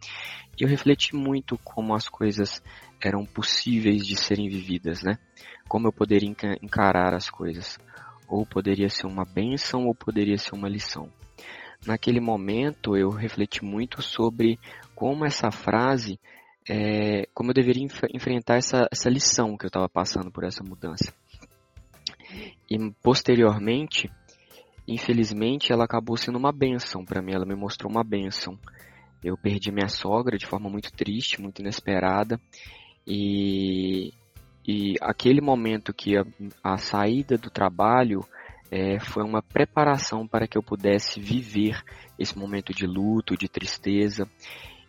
E 0.58 0.64
eu 0.64 0.68
refleti 0.68 1.14
muito 1.14 1.56
como 1.58 1.94
as 1.94 2.08
coisas 2.08 2.62
eram 3.00 3.24
possíveis 3.24 4.04
de 4.04 4.16
serem 4.16 4.48
vividas, 4.48 5.02
né? 5.02 5.16
Como 5.68 5.86
eu 5.86 5.92
poderia 5.92 6.28
encarar 6.60 7.14
as 7.14 7.30
coisas 7.30 7.78
ou 8.30 8.46
poderia 8.46 8.88
ser 8.88 9.06
uma 9.06 9.24
bênção 9.24 9.86
ou 9.86 9.94
poderia 9.94 10.38
ser 10.38 10.54
uma 10.54 10.68
lição. 10.68 11.10
Naquele 11.84 12.20
momento 12.20 12.96
eu 12.96 13.10
refleti 13.10 13.64
muito 13.64 14.00
sobre 14.00 14.58
como 14.94 15.24
essa 15.24 15.50
frase, 15.50 16.20
é, 16.68 17.26
como 17.34 17.50
eu 17.50 17.54
deveria 17.54 17.84
enf 17.84 18.02
enfrentar 18.14 18.56
essa, 18.56 18.86
essa 18.92 19.10
lição 19.10 19.56
que 19.56 19.64
eu 19.64 19.68
estava 19.68 19.88
passando 19.88 20.30
por 20.30 20.44
essa 20.44 20.62
mudança. 20.62 21.12
E 22.70 22.78
posteriormente, 23.02 24.08
infelizmente, 24.86 25.72
ela 25.72 25.84
acabou 25.84 26.16
sendo 26.16 26.38
uma 26.38 26.52
bênção 26.52 27.04
para 27.04 27.20
mim, 27.20 27.32
ela 27.32 27.46
me 27.46 27.56
mostrou 27.56 27.90
uma 27.90 28.04
bênção. 28.04 28.56
Eu 29.24 29.36
perdi 29.36 29.72
minha 29.72 29.88
sogra 29.88 30.38
de 30.38 30.46
forma 30.46 30.70
muito 30.70 30.92
triste, 30.92 31.40
muito 31.40 31.60
inesperada, 31.60 32.40
e 33.06 34.12
e 34.72 34.94
aquele 35.00 35.40
momento 35.40 35.92
que 35.92 36.16
a, 36.16 36.24
a 36.62 36.78
saída 36.78 37.36
do 37.36 37.50
trabalho 37.50 38.24
é, 38.70 39.00
foi 39.00 39.24
uma 39.24 39.42
preparação 39.42 40.28
para 40.28 40.46
que 40.46 40.56
eu 40.56 40.62
pudesse 40.62 41.18
viver 41.18 41.82
esse 42.16 42.38
momento 42.38 42.72
de 42.72 42.86
luto, 42.86 43.36
de 43.36 43.48
tristeza. 43.48 44.30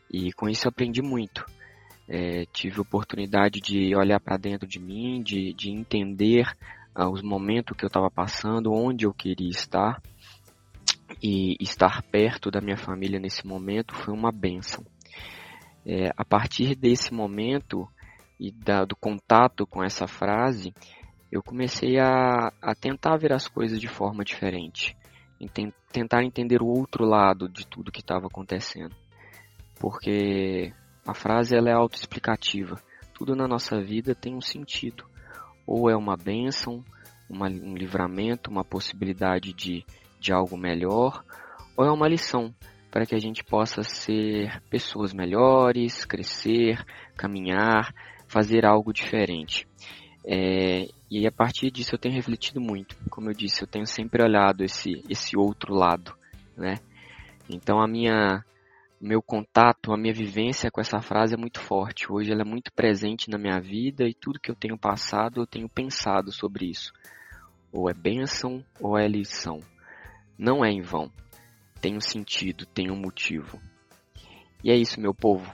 E 0.08 0.32
com 0.34 0.48
isso 0.48 0.70
aprendi 0.70 1.02
muito. 1.02 1.44
É, 2.08 2.46
tive 2.54 2.80
oportunidade 2.80 3.60
de 3.60 3.96
olhar 3.96 4.20
para 4.20 4.38
dentro 4.38 4.68
de 4.68 4.78
mim, 4.80 5.24
de, 5.24 5.52
de 5.54 5.72
entender 5.72 6.46
ah, 6.94 7.10
os 7.10 7.24
momentos 7.24 7.76
que 7.76 7.84
eu 7.84 7.88
estava 7.88 8.12
passando, 8.12 8.72
onde 8.72 9.08
eu 9.08 9.14
queria 9.14 9.50
estar. 9.50 10.00
E 11.24 11.56
estar 11.60 12.04
perto 12.04 12.52
da 12.52 12.62
minha 12.62 12.78
família 12.78 13.20
nesse 13.20 13.48
momento 13.48 13.96
foi 13.96 14.14
uma 14.14 14.32
benção. 14.32 14.86
É, 15.84 16.12
a 16.16 16.24
partir 16.24 16.76
desse 16.76 17.12
momento, 17.12 17.90
e 18.42 18.52
da, 18.52 18.84
do 18.84 18.96
contato 18.96 19.68
com 19.68 19.84
essa 19.84 20.08
frase, 20.08 20.74
eu 21.32 21.44
comecei 21.44 22.00
a, 22.00 22.52
a 22.60 22.74
tentar 22.74 23.16
ver 23.16 23.32
as 23.32 23.48
coisas 23.48 23.80
de 23.80 23.88
forma 23.88 24.24
diferente, 24.24 24.98
tent, 25.54 25.72
tentar 25.94 26.24
entender 26.24 26.60
o 26.60 26.66
outro 26.66 27.06
lado 27.06 27.48
de 27.48 27.68
tudo 27.68 27.92
que 27.92 28.00
estava 28.00 28.26
acontecendo, 28.26 28.96
porque 29.80 30.74
a 31.06 31.14
frase 31.14 31.56
ela 31.56 31.70
é 31.70 31.74
autoexplicativa. 31.74 32.82
Tudo 33.14 33.36
na 33.36 33.48
nossa 33.48 33.80
vida 33.80 34.16
tem 34.16 34.36
um 34.36 34.42
sentido, 34.42 35.06
ou 35.68 35.88
é 35.88 35.96
uma 35.96 36.18
bênção, 36.18 36.84
uma, 37.30 37.48
um 37.48 37.76
livramento, 37.76 38.50
uma 38.50 38.66
possibilidade 38.66 39.54
de, 39.54 39.86
de 40.20 40.34
algo 40.34 40.58
melhor, 40.58 41.24
ou 41.78 41.86
é 41.86 41.92
uma 41.92 42.08
lição 42.08 42.52
para 42.90 43.06
que 43.06 43.14
a 43.14 43.20
gente 43.20 43.44
possa 43.44 43.84
ser 43.84 44.62
pessoas 44.70 45.14
melhores, 45.14 46.04
crescer, 46.06 46.84
caminhar, 47.16 47.94
fazer 48.32 48.66
algo 48.66 48.94
diferente. 48.94 49.68
É, 50.26 50.88
e 51.10 51.28
a 51.28 51.32
partir 51.32 51.70
disso 51.70 51.96
eu 51.96 52.00
tenho 52.00 52.16
refletido 52.16 52.62
muito. 52.62 52.96
Como 53.10 53.30
eu 53.30 53.34
disse, 53.34 53.62
eu 53.62 53.68
tenho 53.68 53.86
sempre 53.86 54.24
olhado 54.24 54.64
esse, 54.64 55.04
esse 55.10 55.38
outro 55.38 55.74
lado, 55.74 56.16
né? 56.56 56.76
Então 57.50 57.82
a 57.82 57.88
minha 57.88 58.44
meu 59.02 59.20
contato, 59.22 59.92
a 59.92 59.98
minha 59.98 60.14
vivência 60.14 60.70
com 60.70 60.80
essa 60.80 61.02
frase 61.02 61.34
é 61.34 61.38
muito 61.38 61.60
forte. 61.60 62.12
Hoje 62.12 62.32
ela 62.32 62.44
é 62.44 62.46
muito 62.46 62.72
presente 62.72 63.30
na 63.32 63.38
minha 63.38 63.60
vida 63.60 64.08
e 64.08 64.14
tudo 64.14 64.40
que 64.40 64.52
eu 64.52 64.56
tenho 64.56 64.78
passado, 64.78 65.42
eu 65.42 65.48
tenho 65.48 65.68
pensado 65.68 66.32
sobre 66.32 66.68
isso. 66.68 66.94
Ou 67.74 67.90
é 67.90 67.94
bênção 67.94 68.64
ou 68.80 68.98
é 68.98 69.08
lição. 69.08 69.60
Não 70.38 70.64
é 70.64 70.70
em 70.70 70.82
vão. 70.82 71.12
Tem 71.82 71.98
um 71.98 72.02
sentido, 72.02 72.66
tem 72.66 72.92
um 72.92 72.96
motivo. 72.96 73.60
E 74.64 74.70
é 74.70 74.76
isso, 74.76 75.02
meu 75.02 75.16
povo. 75.16 75.52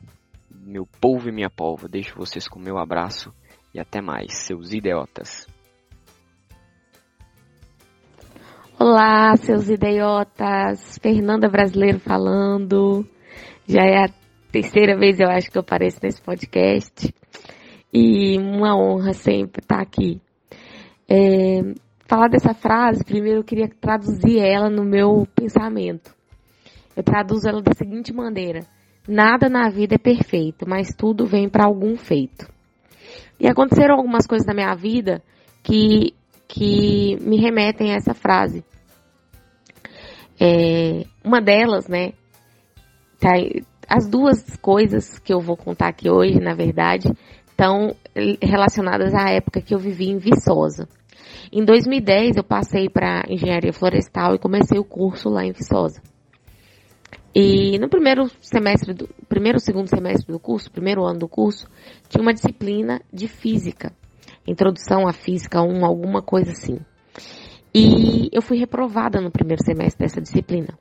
Meu 0.70 0.86
povo 1.00 1.30
e 1.30 1.32
minha 1.32 1.50
polva. 1.50 1.88
Deixo 1.88 2.14
vocês 2.18 2.46
com 2.46 2.60
meu 2.60 2.78
abraço 2.78 3.34
e 3.74 3.80
até 3.80 4.02
mais, 4.02 4.34
seus 4.34 4.74
idiotas. 4.74 5.48
Olá, 8.78 9.34
seus 9.38 9.70
idiotas. 9.70 11.00
Fernanda 11.02 11.48
Brasileiro 11.48 12.02
falando. 12.02 13.08
Já 13.66 13.82
é 13.82 14.04
a 14.04 14.10
terceira 14.52 14.98
vez, 14.98 15.22
eu 15.22 15.30
acho, 15.30 15.50
que 15.50 15.58
eu 15.58 15.62
apareço 15.62 16.02
nesse 16.04 16.22
podcast. 16.22 17.16
E 17.94 18.38
uma 18.38 18.78
honra 18.78 19.14
sempre 19.14 19.62
estar 19.62 19.80
aqui. 19.80 20.22
É, 21.08 21.62
falar 22.10 22.28
dessa 22.28 22.54
frase, 22.54 23.06
primeiro 23.06 23.40
eu 23.40 23.46
queria 23.46 23.70
traduzir 23.70 24.40
ela 24.40 24.70
no 24.70 24.84
meu 24.84 25.26
pensamento. 25.34 26.14
Eu 26.94 27.04
traduzo 27.04 27.48
ela 27.48 27.62
da 27.62 27.72
seguinte 27.74 28.12
maneira: 28.14 28.68
Nada 29.08 29.48
na 29.48 29.70
vida 29.70 29.96
é 29.96 29.98
perfeito, 29.98 30.68
mas 30.68 30.94
tudo 30.96 31.26
vem 31.26 31.48
para 31.48 31.66
algum 31.66 31.96
feito. 31.96 32.48
E 33.40 33.48
aconteceram 33.48 33.96
algumas 33.96 34.28
coisas 34.28 34.46
na 34.46 34.54
minha 34.54 34.76
vida 34.76 35.24
que, 35.64 36.14
que 36.48 37.16
me 37.22 37.38
remetem 37.38 37.92
a 37.92 37.96
essa 37.96 38.14
frase. 38.14 38.66
É, 40.40 41.06
uma 41.24 41.42
delas, 41.42 41.88
né, 41.88 42.14
Tá, 43.20 43.32
as 43.90 44.08
duas 44.08 44.58
coisas 44.58 45.18
que 45.20 45.34
eu 45.34 45.40
vou 45.40 45.58
contar 45.58 45.88
aqui 45.88 46.10
hoje, 46.10 46.40
na 46.40 46.54
verdade, 46.54 47.12
estão 47.48 47.96
relacionadas 48.42 49.14
à 49.14 49.32
época 49.32 49.62
que 49.62 49.74
eu 49.74 49.80
vivi 49.80 50.10
em 50.10 50.18
Viçosa. 50.18 50.88
Em 51.52 51.64
2010 51.66 52.38
eu 52.38 52.44
passei 52.44 52.90
para 52.90 53.24
engenharia 53.28 53.74
florestal 53.74 54.36
e 54.36 54.40
comecei 54.40 54.78
o 54.78 54.84
curso 54.84 55.30
lá 55.30 55.44
em 55.44 55.52
Viçosa. 55.52 56.02
E 57.40 57.78
no 57.78 57.88
primeiro 57.88 58.32
semestre, 58.42 58.94
do, 58.96 59.08
primeiro 59.30 59.60
segundo 59.60 59.88
semestre 59.88 60.32
do 60.32 60.40
curso, 60.40 60.72
primeiro 60.72 61.04
ano 61.04 61.20
do 61.20 61.28
curso, 61.28 61.68
tinha 62.10 62.22
uma 62.22 62.34
disciplina 62.34 63.00
de 63.14 63.28
física, 63.28 63.94
introdução 64.48 65.08
à 65.08 65.14
física 65.14 65.62
1, 65.62 65.86
alguma 65.86 66.22
coisa 66.22 66.52
assim. 66.52 66.80
E 67.76 68.30
eu 68.32 68.42
fui 68.42 68.58
reprovada 68.58 69.22
no 69.22 69.30
primeiro 69.30 69.64
semestre 69.64 70.00
dessa 70.00 70.20
disciplina 70.20 70.80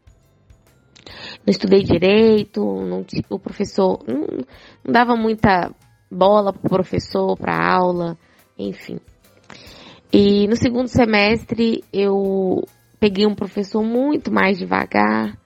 não 1.46 1.50
estudei 1.52 1.82
direito, 1.82 2.60
não, 2.60 3.04
o 3.30 3.38
professor 3.38 4.02
não, 4.06 4.26
não 4.84 4.92
dava 4.92 5.14
muita 5.14 5.72
bola 6.10 6.52
para 6.52 6.66
o 6.66 6.70
professor, 6.70 7.36
para 7.36 7.56
aula, 7.56 8.18
enfim. 8.58 8.98
E 10.12 10.46
no 10.48 10.56
segundo 10.56 10.88
semestre 10.88 11.84
eu 11.92 12.64
peguei 12.98 13.26
um 13.26 13.34
professor 13.34 13.82
muito 13.82 14.32
mais 14.32 14.58
devagar. 14.58 15.38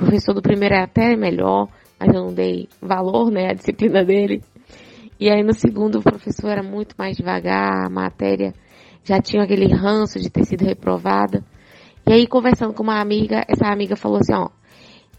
O 0.00 0.04
professor 0.06 0.32
do 0.32 0.40
primeiro 0.40 0.74
é 0.74 0.82
até 0.82 1.14
melhor, 1.14 1.68
mas 1.98 2.08
eu 2.14 2.24
não 2.24 2.32
dei 2.32 2.70
valor, 2.80 3.30
né, 3.30 3.50
à 3.50 3.52
disciplina 3.52 4.02
dele. 4.02 4.42
E 5.20 5.28
aí 5.28 5.42
no 5.42 5.52
segundo 5.52 5.98
o 5.98 6.02
professor 6.02 6.48
era 6.48 6.62
muito 6.62 6.94
mais 6.96 7.18
devagar, 7.18 7.84
a 7.84 7.90
matéria 7.90 8.54
já 9.04 9.20
tinha 9.20 9.42
aquele 9.42 9.70
ranço 9.70 10.18
de 10.18 10.30
ter 10.30 10.44
sido 10.44 10.64
reprovada. 10.64 11.44
E 12.08 12.14
aí 12.14 12.26
conversando 12.26 12.72
com 12.72 12.82
uma 12.82 12.98
amiga, 12.98 13.44
essa 13.46 13.66
amiga 13.66 13.94
falou 13.94 14.16
assim, 14.16 14.32
ó, 14.32 14.48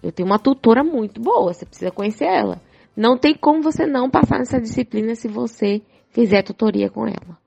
eu 0.02 0.12
tenho 0.12 0.28
uma 0.28 0.40
tutora 0.40 0.84
muito 0.84 1.22
boa, 1.22 1.54
você 1.54 1.64
precisa 1.64 1.92
conhecer 1.92 2.26
ela. 2.26 2.60
Não 2.98 3.20
tem 3.20 3.36
como 3.36 3.62
você 3.62 3.86
não 3.86 4.10
passar 4.10 4.40
nessa 4.40 4.60
disciplina 4.60 5.14
se 5.14 5.28
você 5.28 5.84
fizer 6.10 6.42
tutoria 6.42 6.90
com 6.90 7.06
ela. 7.06 7.38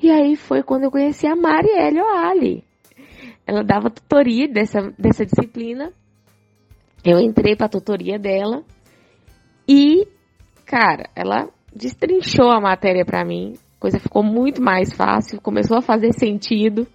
E 0.00 0.12
aí 0.12 0.36
foi 0.36 0.62
quando 0.62 0.84
eu 0.84 0.92
conheci 0.92 1.26
a 1.26 1.34
Marielle 1.34 2.00
Oali. 2.00 2.64
Ela 3.44 3.64
dava 3.64 3.90
tutoria 3.90 4.46
dessa, 4.46 4.92
dessa 4.96 5.26
disciplina. 5.26 5.92
Eu 7.04 7.20
entrei 7.20 7.54
para 7.54 7.66
a 7.66 7.70
tutoria 7.70 8.18
dela. 8.18 8.64
E, 9.68 10.06
cara, 10.64 11.08
ela 11.14 11.48
destrinchou 11.74 12.50
a 12.50 12.60
matéria 12.60 13.04
para 13.04 13.24
mim. 13.24 13.54
A 13.76 13.80
coisa 13.80 13.98
ficou 13.98 14.22
muito 14.22 14.62
mais 14.62 14.92
fácil, 14.92 15.40
começou 15.40 15.76
a 15.76 15.82
fazer 15.82 16.12
sentido. 16.12 16.86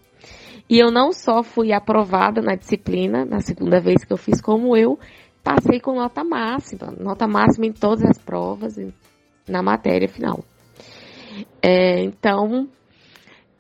E 0.70 0.80
eu 0.80 0.92
não 0.92 1.12
só 1.12 1.44
fui 1.44 1.72
aprovada 1.72 2.42
na 2.42 2.56
disciplina, 2.56 3.26
na 3.26 3.40
segunda 3.40 3.80
vez 3.80 4.04
que 4.04 4.14
eu 4.14 4.18
fiz, 4.18 4.42
como 4.42 4.76
eu 4.76 5.00
passei 5.44 5.80
com 5.80 5.96
nota 5.96 6.24
máxima, 6.24 6.94
nota 7.00 7.28
máxima 7.28 7.66
em 7.66 7.72
todas 7.72 8.04
as 8.04 8.18
provas, 8.18 8.76
na 9.48 9.64
matéria 9.64 10.08
final. 10.08 10.44
É, 11.62 12.02
então, 12.02 12.68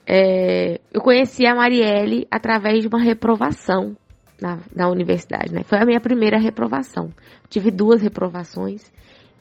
é, 0.05 0.79
eu 0.93 1.01
conheci 1.01 1.45
a 1.45 1.55
Marielle 1.55 2.27
através 2.29 2.81
de 2.81 2.87
uma 2.87 3.01
reprovação 3.01 3.95
na, 4.41 4.59
na 4.75 4.89
universidade, 4.89 5.53
né? 5.53 5.63
Foi 5.63 5.77
a 5.77 5.85
minha 5.85 5.99
primeira 5.99 6.39
reprovação. 6.39 7.11
Tive 7.49 7.71
duas 7.71 8.01
reprovações 8.01 8.91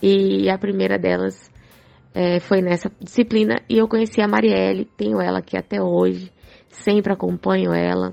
e 0.03 0.49
a 0.49 0.59
primeira 0.59 0.99
delas 0.99 1.51
é, 2.15 2.41
foi 2.41 2.61
nessa 2.61 2.91
disciplina 3.01 3.57
e 3.69 3.79
eu 3.79 3.89
conheci 3.89 4.21
a 4.21 4.29
Marielle, 4.29 4.85
tenho 4.97 5.21
ela 5.21 5.39
aqui 5.39 5.57
até 5.57 5.81
hoje 5.83 6.33
sempre 6.71 7.13
acompanho 7.13 7.73
ela, 7.73 8.13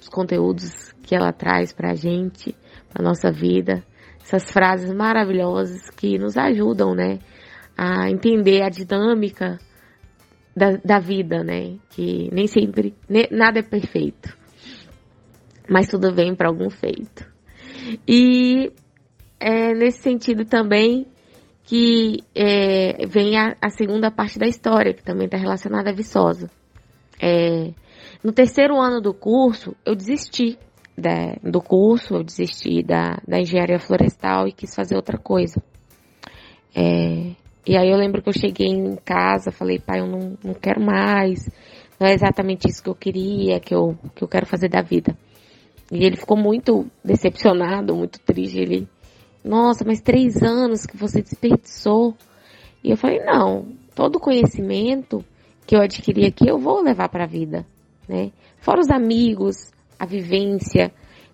os 0.00 0.08
conteúdos 0.08 0.92
que 1.02 1.14
ela 1.14 1.32
traz 1.32 1.72
para 1.72 1.92
a 1.92 1.94
gente, 1.94 2.54
para 2.92 3.04
nossa 3.04 3.30
vida, 3.30 3.84
essas 4.20 4.50
frases 4.50 4.92
maravilhosas 4.92 5.90
que 5.90 6.18
nos 6.18 6.36
ajudam, 6.36 6.94
né, 6.94 7.18
a 7.76 8.10
entender 8.10 8.62
a 8.62 8.68
dinâmica 8.68 9.58
da, 10.54 10.76
da 10.84 10.98
vida, 10.98 11.42
né, 11.42 11.76
que 11.90 12.28
nem 12.32 12.46
sempre, 12.46 12.94
nada 13.30 13.60
é 13.60 13.62
perfeito, 13.62 14.36
mas 15.72 15.88
tudo 15.88 16.14
vem 16.14 16.34
para 16.34 16.48
algum 16.48 16.68
feito. 16.68 17.26
E 18.06 18.70
é 19.40 19.74
nesse 19.74 20.02
sentido 20.02 20.44
também 20.44 21.06
que 21.64 22.18
é, 22.34 23.06
vem 23.06 23.36
a, 23.38 23.56
a, 23.60 23.70
segunda 23.70 24.10
parte 24.10 24.38
da 24.38 24.46
história, 24.46 24.92
que 24.92 25.02
também 25.02 25.24
está 25.24 25.38
relacionada 25.38 25.90
à 25.90 25.92
Viçosa. 25.92 26.50
É, 27.20 27.70
no 28.22 28.32
terceiro 28.32 28.78
ano 28.78 29.00
do 29.00 29.14
curso, 29.14 29.74
eu 29.86 29.94
desisti 29.94 30.58
da, 30.96 31.36
do 31.42 31.62
curso, 31.62 32.14
eu 32.14 32.22
desisti 32.22 32.82
da, 32.82 33.18
da 33.26 33.40
engenharia 33.40 33.78
florestal 33.78 34.46
e 34.46 34.52
quis 34.52 34.74
fazer 34.74 34.96
outra 34.96 35.16
coisa. 35.16 35.62
É, 36.74 37.32
e 37.66 37.76
aí 37.76 37.90
eu 37.90 37.96
lembro 37.96 38.20
que 38.22 38.28
eu 38.28 38.38
cheguei 38.38 38.66
em 38.66 38.96
casa, 38.96 39.50
falei, 39.50 39.78
pai, 39.78 40.00
eu 40.00 40.06
não, 40.06 40.36
não 40.44 40.54
quero 40.54 40.80
mais, 40.80 41.48
não 41.98 42.06
é 42.06 42.12
exatamente 42.12 42.68
isso 42.68 42.82
que 42.82 42.90
eu 42.90 42.94
queria, 42.94 43.60
que 43.60 43.74
eu, 43.74 43.96
que 44.14 44.22
eu 44.24 44.28
quero 44.28 44.46
fazer 44.46 44.68
da 44.68 44.82
vida. 44.82 45.16
E 45.92 46.04
ele 46.04 46.16
ficou 46.16 46.36
muito 46.36 46.90
decepcionado, 47.04 47.94
muito 47.94 48.18
triste. 48.18 48.58
Ele, 48.58 48.88
nossa, 49.44 49.84
mas 49.84 50.00
três 50.00 50.42
anos 50.42 50.86
que 50.86 50.96
você 50.96 51.22
desperdiçou. 51.22 52.16
E 52.82 52.90
eu 52.90 52.96
falei, 52.96 53.20
não, 53.20 53.66
todo 53.94 54.18
conhecimento 54.18 55.24
que 55.64 55.76
eu 55.76 55.80
adquiri 55.80 56.26
aqui 56.26 56.48
eu 56.48 56.58
vou 56.58 56.82
levar 56.82 57.08
para 57.08 57.22
a 57.22 57.28
vida 57.28 57.64
né? 58.08 58.30
Fora 58.58 58.80
os 58.80 58.90
amigos, 58.90 59.72
a 59.98 60.06
vivência, 60.06 60.92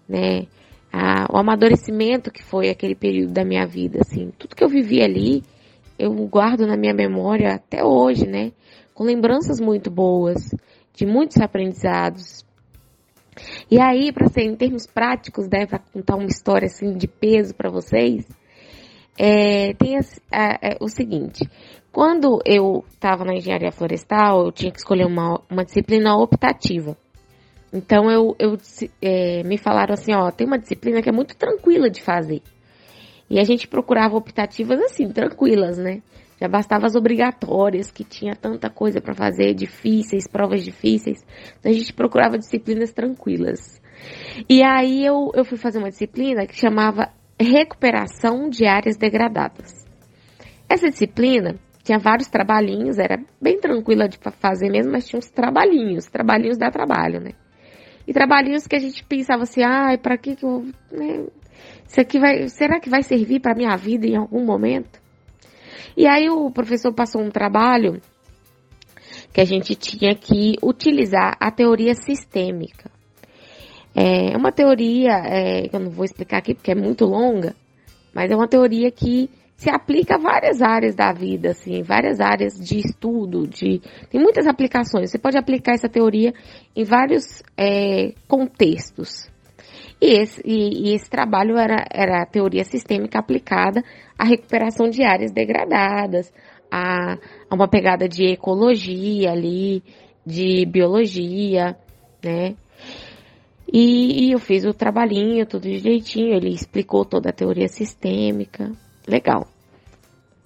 né? 0.09 0.47
A, 0.93 1.27
o 1.31 1.37
amadurecimento 1.37 2.31
que 2.31 2.43
foi 2.43 2.71
aquele 2.71 2.95
período 2.95 3.33
da 3.33 3.45
minha 3.45 3.67
vida, 3.67 4.01
assim, 4.01 4.33
tudo 4.39 4.57
que 4.57 4.65
eu 4.65 4.69
vivi 4.69 5.03
ali, 5.03 5.43
eu 5.99 6.13
guardo 6.27 6.67
na 6.67 6.77
minha 6.77 6.95
memória 6.95 7.55
até 7.55 7.85
hoje, 7.85 8.27
né? 8.27 8.53
Com 8.95 9.05
lembranças 9.05 9.61
muito 9.61 9.91
boas, 9.91 10.55
de 10.95 11.05
muitos 11.05 11.39
aprendizados. 11.39 12.45
E 13.71 13.81
aí, 13.81 14.13
para 14.13 14.29
ser 14.29 14.43
em 14.43 14.57
termos 14.57 14.87
práticos, 14.87 15.49
né, 15.49 15.67
para 15.67 15.79
contar 15.79 16.17
uma 16.17 16.27
história 16.27 16.67
assim 16.67 16.97
de 16.97 17.07
peso 17.07 17.55
para 17.55 17.71
vocês, 17.71 18.27
é, 19.19 19.75
tem 19.75 19.97
é, 19.97 20.77
o 20.81 20.89
seguinte: 20.89 21.49
quando 21.91 22.41
eu 22.45 22.85
estava 22.91 23.25
na 23.25 23.35
engenharia 23.35 23.73
florestal, 23.73 24.47
eu 24.47 24.53
tinha 24.53 24.71
que 24.71 24.79
escolher 24.79 25.07
uma, 25.07 25.41
uma 25.51 25.65
disciplina 25.65 26.17
optativa. 26.17 26.97
Então 27.73 28.11
eu, 28.11 28.35
eu 28.39 28.57
é, 29.03 29.43
me 29.43 29.59
falaram 29.59 29.93
assim, 29.93 30.15
ó, 30.15 30.31
tem 30.31 30.47
uma 30.47 30.59
disciplina 30.59 31.03
que 31.03 31.09
é 31.09 31.13
muito 31.13 31.37
tranquila 31.37 31.91
de 31.91 32.03
fazer. 32.03 32.43
E 33.29 33.39
a 33.39 33.45
gente 33.45 33.69
procurava 33.69 34.17
optativas 34.17 34.81
assim, 34.81 35.11
tranquilas, 35.11 35.77
né? 35.77 36.01
Já 36.41 36.49
bastava 36.49 36.87
as 36.87 36.95
obrigatórias, 36.95 37.91
que 37.91 38.05
tinha 38.05 38.35
tanta 38.35 38.71
coisa 38.71 39.01
para 39.01 39.15
fazer, 39.15 39.55
difíceis, 39.55 40.29
provas 40.29 40.63
difíceis. 40.65 41.19
Então 41.59 41.71
a 41.71 41.75
gente 41.75 41.93
procurava 41.93 42.39
disciplinas 42.39 42.93
tranquilas. 42.93 43.81
E 44.49 44.63
aí 44.63 45.05
eu, 45.05 45.33
eu 45.35 45.45
fui 45.45 45.59
fazer 45.59 45.79
uma 45.79 45.91
disciplina 45.91 46.47
que 46.47 46.55
chamava 46.55 47.13
Recuperação 47.41 48.49
de 48.49 48.67
Áreas 48.67 48.97
Degradadas. 48.97 49.85
Essa 50.69 50.89
disciplina 50.89 51.57
tinha 51.83 51.99
vários 51.99 52.29
trabalhinhos, 52.29 52.99
era 52.99 53.19
bem 53.41 53.59
tranquila 53.59 54.09
de 54.09 54.19
fazer 54.39 54.71
mesmo, 54.71 54.93
mas 54.93 55.09
tinha 55.09 55.19
uns 55.19 55.31
trabalhinhos, 55.31 56.07
trabalhinhos 56.07 56.59
dá 56.59 56.71
trabalho, 56.71 57.21
né? 57.21 57.31
E 58.07 58.13
trabalhinhos 58.13 58.67
que 58.67 58.77
a 58.77 58.79
gente 58.79 59.03
pensava 59.05 59.43
assim, 59.43 59.63
ai, 59.63 59.95
ah, 59.95 59.99
para 59.99 60.19
que 60.19 60.37
que 60.37 60.45
eu, 60.45 60.67
né? 60.93 61.27
Isso 61.87 62.01
aqui 62.01 62.19
vai, 62.21 62.49
será 62.49 62.79
que 62.79 62.91
vai 62.91 63.03
servir 63.03 63.41
para 63.41 63.55
minha 63.55 63.75
vida 63.77 64.07
em 64.07 64.17
algum 64.17 64.45
momento? 64.45 64.98
E 65.97 66.07
aí 66.07 66.29
o 66.29 66.51
professor 66.51 66.93
passou 66.93 67.23
um 67.23 67.31
trabalho 67.31 68.01
que 69.33 69.41
a 69.41 69.45
gente 69.45 69.75
tinha 69.75 70.15
que 70.15 70.57
utilizar 70.63 71.37
a 71.41 71.51
teoria 71.51 71.95
sistêmica. 71.95 72.91
É 73.95 74.37
uma 74.37 74.53
teoria, 74.53 75.13
é, 75.25 75.69
que 75.69 75.75
eu 75.75 75.81
não 75.81 75.91
vou 75.91 76.05
explicar 76.05 76.39
aqui 76.39 76.55
porque 76.55 76.71
é 76.71 76.75
muito 76.75 77.05
longa, 77.05 77.55
mas 78.15 78.31
é 78.31 78.37
uma 78.37 78.49
teoria 78.49 78.91
que 78.91 79.29
se 79.57 79.69
aplica 79.69 80.15
a 80.15 80.19
várias 80.19 80.63
áreas 80.63 80.95
da 80.95 81.13
vida, 81.13 81.51
assim, 81.51 81.83
várias 81.83 82.21
áreas 82.21 82.55
de 82.55 82.79
estudo, 82.79 83.47
de 83.47 83.81
tem 84.09 84.21
muitas 84.21 84.47
aplicações. 84.47 85.11
Você 85.11 85.19
pode 85.19 85.37
aplicar 85.37 85.73
essa 85.73 85.89
teoria 85.89 86.33
em 86.77 86.85
vários 86.85 87.43
é, 87.57 88.13
contextos. 88.29 89.29
E 90.01 90.07
esse, 90.07 90.41
e, 90.45 90.91
e 90.91 90.95
esse 90.95 91.11
trabalho 91.11 91.57
era, 91.57 91.85
era 91.93 92.23
a 92.23 92.27
teoria 92.27 92.65
sistêmica 92.65 93.19
aplicada 93.19 93.83
à 94.17 94.25
recuperação 94.25 94.89
de 94.89 95.03
áreas 95.03 95.33
degradadas, 95.33 96.33
a, 96.71 97.15
a 97.51 97.55
uma 97.55 97.69
pegada 97.69 98.09
de 98.09 98.25
ecologia 98.27 99.33
ali, 99.33 99.83
de 100.25 100.65
biologia, 100.67 101.77
né? 102.23 102.55
E, 103.71 104.27
e, 104.27 104.33
eu 104.33 104.39
fiz 104.39 104.65
o 104.65 104.73
trabalhinho, 104.73 105.45
tudo 105.45 105.69
direitinho, 105.69 106.35
ele 106.35 106.49
explicou 106.49 107.05
toda 107.05 107.29
a 107.29 107.33
teoria 107.33 107.69
sistêmica. 107.69 108.73
Legal. 109.07 109.47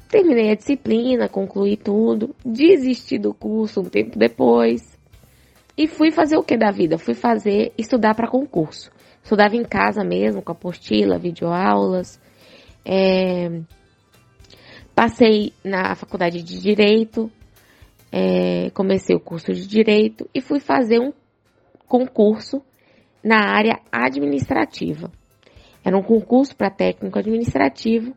Terminei 0.09 0.51
a 0.51 0.57
disciplina, 0.57 1.29
concluí 1.29 1.77
tudo, 1.77 2.35
desisti 2.45 3.19
do 3.19 3.33
curso 3.33 3.81
um 3.81 3.85
tempo 3.85 4.19
depois. 4.19 4.99
E 5.77 5.87
fui 5.87 6.11
fazer 6.11 6.37
o 6.37 6.43
que 6.43 6.57
da 6.57 6.71
vida? 6.71 6.99
Fui 6.99 7.15
fazer, 7.15 7.73
estudar 7.79 8.15
para 8.15 8.29
concurso. 8.29 8.91
Estudava 9.23 9.57
em 9.57 9.65
casa 9.65 10.05
mesmo, 10.05 10.43
com 10.43 10.53
apostila, 10.53 11.19
videoaulas. 11.19 12.21
É, 12.85 13.61
passei 14.95 15.53
na 15.65 15.95
faculdade 15.95 16.43
de 16.43 16.61
Direito, 16.61 17.31
é, 18.11 18.71
comecei 18.71 19.15
o 19.15 19.21
curso 19.21 19.53
de 19.53 19.67
Direito 19.67 20.29
e 20.35 20.41
fui 20.41 20.61
fazer 20.61 21.01
um 21.01 21.13
concurso 21.87 22.63
na 23.23 23.55
área 23.55 23.81
administrativa. 23.91 25.11
Era 25.85 25.97
um 25.97 26.03
concurso 26.03 26.57
para 26.57 26.71
técnico 26.71 27.19
administrativo 27.19 28.15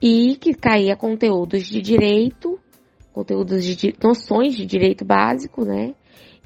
e 0.00 0.36
que 0.36 0.52
caía 0.54 0.96
conteúdos 0.96 1.66
de 1.66 1.80
direito, 1.80 2.58
conteúdos 3.12 3.64
de 3.64 3.94
noções 4.02 4.56
de 4.56 4.66
direito 4.66 5.04
básico, 5.04 5.64
né? 5.64 5.94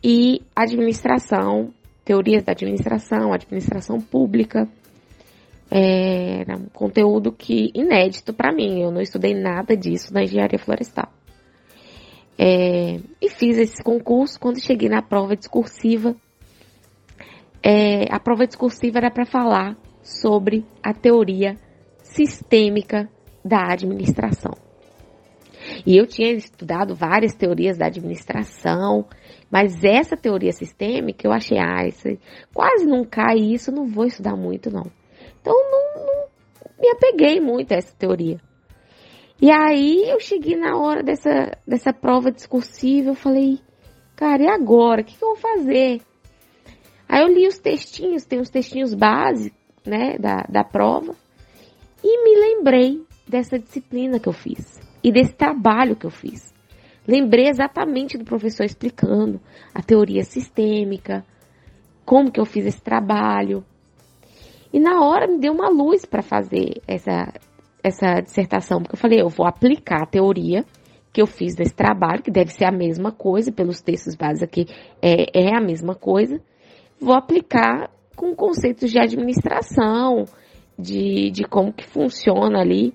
E 0.05 0.43
administração, 0.55 1.73
teorias 2.07 2.42
da 2.42 2.53
administração, 2.53 3.35
administração 3.35 4.01
pública. 4.01 4.66
É, 5.71 6.40
era 6.40 6.57
um 6.57 6.69
conteúdo 6.73 7.31
que 7.31 7.71
inédito 7.75 8.33
para 8.33 8.51
mim. 8.51 8.81
Eu 8.81 8.90
não 8.90 9.03
estudei 9.03 9.35
nada 9.35 9.77
disso 9.77 10.14
na 10.14 10.23
engenharia 10.23 10.59
florestal. 10.59 11.12
É, 12.38 12.99
e 13.21 13.29
fiz 13.29 13.59
esse 13.59 13.83
concurso 13.83 14.40
quando 14.40 14.59
cheguei 14.59 14.88
na 14.88 15.03
prova 15.03 15.37
discursiva 15.37 16.16
é, 17.69 18.07
a 18.14 18.21
prova 18.21 18.47
discursiva 18.47 18.99
era 18.99 19.11
para 19.11 19.27
falar 19.27 19.77
sobre 20.01 20.64
a 20.81 20.95
teoria 20.95 21.57
sistêmica 22.01 23.09
da 23.45 23.73
administração. 23.73 24.65
E 25.87 25.96
eu 25.96 26.05
tinha 26.05 26.33
estudado 26.33 26.96
várias 26.96 27.33
teorias 27.33 27.79
da 27.79 27.87
administração, 27.87 29.07
mas 29.49 29.85
essa 29.85 30.16
teoria 30.16 30.51
sistêmica 30.51 31.29
eu 31.29 31.33
achei, 31.33 31.59
ah, 31.59 31.87
isso, 31.87 32.09
quase 32.53 32.85
não 32.85 33.05
cai 33.05 33.37
isso, 33.37 33.70
não 33.70 33.87
vou 33.87 34.05
estudar 34.05 34.35
muito 34.35 34.68
não. 34.68 34.90
Então 35.40 35.55
não, 35.55 36.05
não 36.05 36.27
me 36.81 36.88
apeguei 36.90 37.40
muito 37.40 37.70
a 37.70 37.77
essa 37.77 37.94
teoria. 37.96 38.40
E 39.40 39.49
aí 39.49 40.03
eu 40.09 40.18
cheguei 40.18 40.57
na 40.57 40.77
hora 40.77 41.05
dessa, 41.05 41.57
dessa 41.64 41.92
prova 41.92 42.33
discursiva, 42.33 43.11
eu 43.11 43.14
falei, 43.14 43.61
cara, 44.16 44.42
e 44.42 44.49
agora? 44.49 45.03
O 45.03 45.05
que, 45.05 45.16
que 45.16 45.22
eu 45.22 45.29
vou 45.29 45.37
fazer? 45.37 46.01
Aí 47.09 47.22
eu 47.22 47.29
li 47.29 47.46
os 47.46 47.59
textinhos, 47.59 48.25
tem 48.25 48.40
os 48.40 48.51
textinhos 48.51 48.92
básicos, 48.92 49.57
né, 49.87 50.18
da, 50.18 50.44
da 50.49 50.64
prova, 50.64 51.14
e 52.03 52.25
me 52.25 52.40
lembrei 52.40 53.05
dessa 53.29 53.57
disciplina 53.57 54.18
que 54.18 54.29
eu 54.29 54.33
fiz 54.33 54.85
e 55.07 55.12
desse 55.12 55.33
trabalho 55.35 55.95
que 55.95 56.05
eu 56.05 56.11
fiz. 56.11 56.53
Lembrei 57.07 57.47
exatamente 57.49 58.19
do 58.19 58.25
professor 58.25 58.64
explicando 58.64 59.40
a 59.73 59.81
teoria 59.81 60.25
sistêmica, 60.25 61.25
como 62.05 62.33
que 62.33 62.40
eu 62.40 62.45
fiz 62.45 62.66
esse 62.66 62.83
trabalho. 62.83 63.64
E 64.73 64.81
na 64.81 65.05
hora 65.05 65.29
me 65.29 65.38
deu 65.38 65.53
uma 65.53 65.69
luz 65.69 66.05
para 66.05 66.23
fazer 66.23 66.83
essa, 66.88 67.33
essa 67.85 68.21
dissertação, 68.21 68.83
porque 68.83 68.97
eu 68.97 68.99
falei, 68.99 69.21
eu 69.21 69.29
vou 69.29 69.47
aplicar 69.47 70.03
a 70.03 70.07
teoria 70.07 70.64
que 71.12 71.23
eu 71.23 71.27
fiz 71.29 71.55
desse 71.55 71.73
trabalho, 71.73 72.21
que 72.21 72.31
deve 72.33 72.51
ser 72.51 72.64
a 72.64 72.73
mesma 72.73 73.12
coisa, 73.12 73.53
pelos 73.53 73.81
textos 73.81 74.16
básicos 74.16 74.42
aqui 74.42 74.66
é, 75.01 75.47
é 75.47 75.57
a 75.57 75.61
mesma 75.61 75.95
coisa, 75.95 76.42
vou 77.01 77.14
aplicar 77.14 77.92
com 78.16 78.35
conceitos 78.35 78.90
de 78.90 78.99
administração, 78.99 80.25
de, 80.77 81.31
de 81.31 81.45
como 81.45 81.73
que 81.73 81.87
funciona 81.87 82.59
ali 82.59 82.92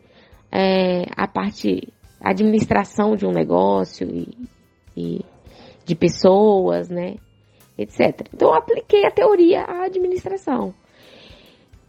é, 0.51 1.05
a 1.15 1.25
parte 1.25 1.87
administração 2.23 3.15
de 3.15 3.25
um 3.25 3.31
negócio 3.31 4.07
e, 4.07 4.27
e 4.95 5.25
de 5.85 5.95
pessoas, 5.95 6.89
né, 6.89 7.15
etc. 7.77 8.27
Então 8.33 8.49
eu 8.49 8.55
apliquei 8.55 9.05
a 9.05 9.11
teoria 9.11 9.61
à 9.61 9.85
administração. 9.85 10.73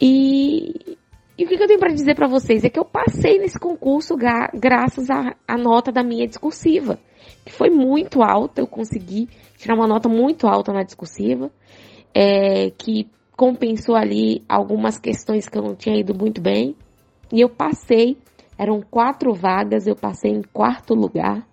E, 0.01 0.97
e 1.39 1.45
o 1.45 1.49
que, 1.49 1.55
eu 1.55 1.67
tenho 1.67 1.79
para 1.79 1.93
dizer 1.93 2.15
para 2.15 2.27
vocês 2.27 2.65
é 2.65 2.71
que 2.71 2.79
eu 2.79 2.85
passei 2.85 3.39
nesse 3.39 3.59
concurso 3.59 4.17
gra 4.17 4.51
graças 4.53 5.09
à 5.11 5.57
nota 5.57 5.93
da 5.93 6.03
minha 6.03 6.27
discursiva, 6.27 6.99
que 7.45 7.53
foi 7.53 7.71
muito 7.71 8.23
alta, 8.23 8.61
eu 8.61 8.67
consegui 8.67 9.29
tirar 9.57 9.75
uma 9.75 9.87
nota 9.87 10.09
muito 10.09 10.49
alta 10.49 10.73
na 10.73 10.83
discursiva 10.83 11.51
é, 12.15 12.71
que 12.71 13.09
compensou 13.37 13.97
ali 13.97 14.43
algumas 14.49 14.99
questões 14.99 15.49
que 15.49 15.59
eu 15.59 15.63
não 15.63 15.75
tinha 15.75 15.99
ido 15.99 16.15
muito 16.15 16.41
bem. 16.41 16.77
E 17.33 17.41
eu 17.41 17.49
passei, 17.49 18.19
eram 18.59 18.81
quatro 18.81 19.33
vagas, 19.33 19.87
eu 19.87 19.97
passei 19.97 20.31
em 20.31 20.43
quarto 20.43 20.95
lugar, 20.95 21.47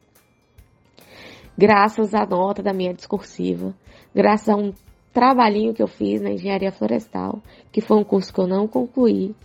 graças 1.57 2.13
à 2.13 2.25
nota 2.25 2.61
da 2.61 2.73
minha 2.73 2.93
discursiva, 2.93 3.73
graças 4.13 4.49
a 4.49 4.55
um 4.55 4.73
trabalhinho 5.13 5.73
que 5.73 5.81
eu 5.81 5.87
fiz 5.87 6.21
na 6.21 6.31
engenharia 6.31 6.71
florestal, 6.71 7.41
que 7.71 7.81
foi 7.81 7.97
um 7.97 8.03
curso 8.03 8.33
que 8.33 8.39
eu 8.39 8.47
não 8.47 8.67
concluí, 8.67 9.35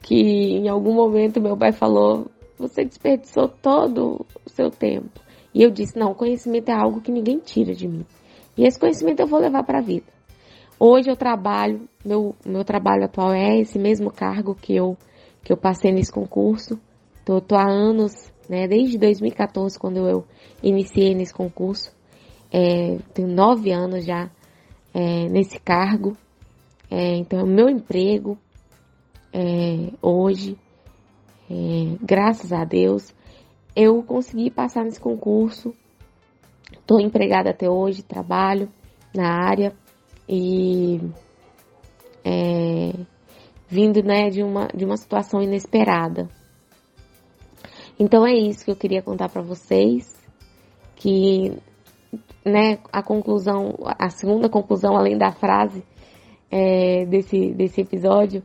que 0.00 0.14
em 0.14 0.68
algum 0.68 0.94
momento 0.94 1.40
meu 1.40 1.56
pai 1.56 1.72
falou: 1.72 2.26
você 2.58 2.84
desperdiçou 2.84 3.48
todo 3.48 4.26
o 4.44 4.50
seu 4.50 4.70
tempo. 4.70 5.20
E 5.54 5.62
eu 5.62 5.70
disse: 5.70 5.98
não, 5.98 6.14
conhecimento 6.14 6.68
é 6.68 6.74
algo 6.74 7.00
que 7.00 7.10
ninguém 7.10 7.38
tira 7.38 7.74
de 7.74 7.88
mim. 7.88 8.04
E 8.56 8.64
esse 8.64 8.78
conhecimento 8.78 9.20
eu 9.20 9.26
vou 9.26 9.40
levar 9.40 9.62
para 9.62 9.78
a 9.78 9.82
vida. 9.82 10.06
Hoje 10.78 11.10
eu 11.10 11.16
trabalho, 11.16 11.88
meu, 12.04 12.34
meu 12.46 12.64
trabalho 12.64 13.04
atual 13.04 13.32
é 13.32 13.58
esse 13.58 13.78
mesmo 13.78 14.12
cargo 14.12 14.54
que 14.54 14.74
eu, 14.74 14.96
que 15.42 15.52
eu 15.52 15.56
passei 15.56 15.90
nesse 15.90 16.12
concurso. 16.12 16.78
Tô, 17.28 17.42
tô 17.42 17.56
há 17.56 17.70
anos, 17.70 18.32
né, 18.48 18.66
desde 18.66 18.96
2014, 18.96 19.78
quando 19.78 20.08
eu 20.08 20.24
iniciei 20.62 21.14
nesse 21.14 21.34
concurso. 21.34 21.94
É, 22.50 22.96
tenho 23.12 23.28
nove 23.28 23.70
anos 23.70 24.06
já 24.06 24.30
é, 24.94 25.28
nesse 25.28 25.60
cargo. 25.60 26.16
É, 26.90 27.16
então, 27.16 27.40
é 27.40 27.42
o 27.42 27.46
meu 27.46 27.68
emprego 27.68 28.38
é, 29.30 29.92
hoje, 30.00 30.56
é, 31.50 31.98
graças 32.00 32.50
a 32.50 32.64
Deus, 32.64 33.14
eu 33.76 34.02
consegui 34.02 34.50
passar 34.50 34.82
nesse 34.84 34.98
concurso. 34.98 35.74
Estou 36.72 36.98
empregada 36.98 37.50
até 37.50 37.68
hoje, 37.68 38.02
trabalho 38.02 38.70
na 39.14 39.28
área 39.28 39.74
e 40.26 40.98
vindo 43.68 44.02
né, 44.02 44.30
de, 44.30 44.42
uma, 44.42 44.68
de 44.68 44.86
uma 44.86 44.96
situação 44.96 45.42
inesperada. 45.42 46.37
Então 47.98 48.26
é 48.26 48.32
isso 48.32 48.64
que 48.64 48.70
eu 48.70 48.76
queria 48.76 49.02
contar 49.02 49.28
para 49.28 49.42
vocês, 49.42 50.14
que 50.96 51.52
né, 52.44 52.78
a 52.92 53.02
conclusão, 53.02 53.74
a 53.98 54.08
segunda 54.08 54.48
conclusão, 54.48 54.96
além 54.96 55.18
da 55.18 55.32
frase 55.32 55.82
é, 56.50 57.04
desse, 57.06 57.52
desse 57.52 57.80
episódio, 57.80 58.42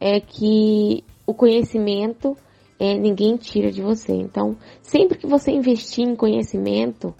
é 0.00 0.20
que 0.20 1.04
o 1.26 1.32
conhecimento 1.32 2.36
é, 2.78 2.94
ninguém 2.94 3.36
tira 3.36 3.70
de 3.70 3.80
você. 3.80 4.12
Então, 4.12 4.56
sempre 4.82 5.18
que 5.18 5.26
você 5.26 5.50
investir 5.50 6.06
em 6.06 6.14
conhecimento, 6.14 7.14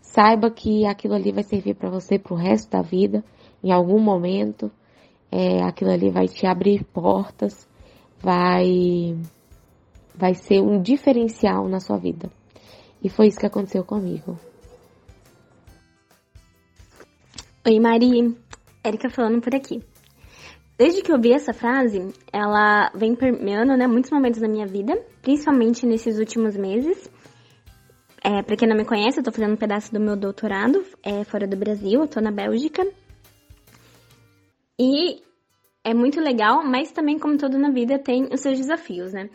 saiba 0.00 0.50
que 0.50 0.84
aquilo 0.86 1.14
ali 1.14 1.32
vai 1.32 1.44
servir 1.44 1.74
para 1.74 1.90
você 1.90 2.18
para 2.18 2.34
o 2.34 2.36
resto 2.36 2.70
da 2.70 2.82
vida 2.82 3.24
em 3.62 3.70
algum 3.70 3.98
momento. 4.00 4.70
é, 5.30 5.62
aquilo 5.62 5.90
ali 5.90 6.10
vai 6.10 6.28
te 6.28 6.46
abrir 6.46 6.84
portas, 6.84 7.68
vai, 8.20 9.16
vai 10.16 10.34
ser 10.34 10.60
um 10.60 10.80
diferencial 10.80 11.68
na 11.68 11.80
sua 11.80 11.98
vida. 11.98 12.30
E 13.02 13.08
foi 13.08 13.26
isso 13.28 13.38
que 13.38 13.46
aconteceu 13.46 13.84
comigo. 13.84 14.38
Oi, 17.66 17.78
Mari. 17.80 18.36
Érica 18.82 19.10
falando 19.10 19.40
por 19.40 19.54
aqui. 19.54 19.82
Desde 20.78 21.02
que 21.02 21.10
eu 21.10 21.20
vi 21.20 21.32
essa 21.32 21.52
frase, 21.52 22.12
ela 22.32 22.90
vem 22.94 23.14
permeando 23.14 23.76
né, 23.76 23.86
muitos 23.86 24.10
momentos 24.10 24.40
da 24.40 24.48
minha 24.48 24.66
vida, 24.66 24.94
principalmente 25.22 25.86
nesses 25.86 26.18
últimos 26.18 26.56
meses. 26.56 27.10
É, 28.22 28.42
para 28.42 28.56
quem 28.56 28.68
não 28.68 28.76
me 28.76 28.84
conhece, 28.84 29.18
eu 29.18 29.24
tô 29.24 29.32
fazendo 29.32 29.54
um 29.54 29.56
pedaço 29.56 29.92
do 29.92 30.00
meu 30.00 30.16
doutorado 30.16 30.84
é, 31.02 31.24
fora 31.24 31.46
do 31.46 31.56
Brasil, 31.56 32.00
eu 32.00 32.08
tô 32.08 32.20
na 32.20 32.30
Bélgica. 32.30 32.86
E 34.78 35.22
é 35.82 35.94
muito 35.94 36.20
legal, 36.20 36.62
mas 36.62 36.92
também, 36.92 37.18
como 37.18 37.38
tudo 37.38 37.56
na 37.56 37.70
vida, 37.70 37.98
tem 37.98 38.28
os 38.32 38.40
seus 38.40 38.58
desafios, 38.58 39.12
né? 39.12 39.30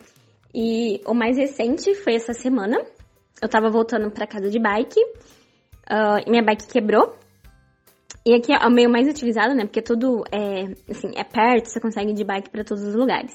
E 0.54 1.00
o 1.06 1.14
mais 1.14 1.36
recente 1.36 1.94
foi 1.94 2.14
essa 2.14 2.32
semana. 2.32 2.78
Eu 3.40 3.48
tava 3.48 3.70
voltando 3.70 4.10
para 4.10 4.26
casa 4.26 4.50
de 4.50 4.58
bike, 4.58 5.00
uh, 5.00 6.22
e 6.26 6.30
minha 6.30 6.42
bike 6.42 6.66
quebrou. 6.66 7.16
E 8.24 8.34
aqui 8.34 8.52
é 8.52 8.66
o 8.66 8.70
meio 8.70 8.88
mais 8.88 9.08
utilizado, 9.08 9.54
né? 9.54 9.64
Porque 9.64 9.82
tudo 9.82 10.22
é, 10.30 10.64
assim, 10.88 11.10
é 11.16 11.24
perto, 11.24 11.66
você 11.66 11.80
consegue 11.80 12.12
ir 12.12 12.14
de 12.14 12.24
bike 12.24 12.50
para 12.50 12.62
todos 12.62 12.84
os 12.84 12.94
lugares. 12.94 13.32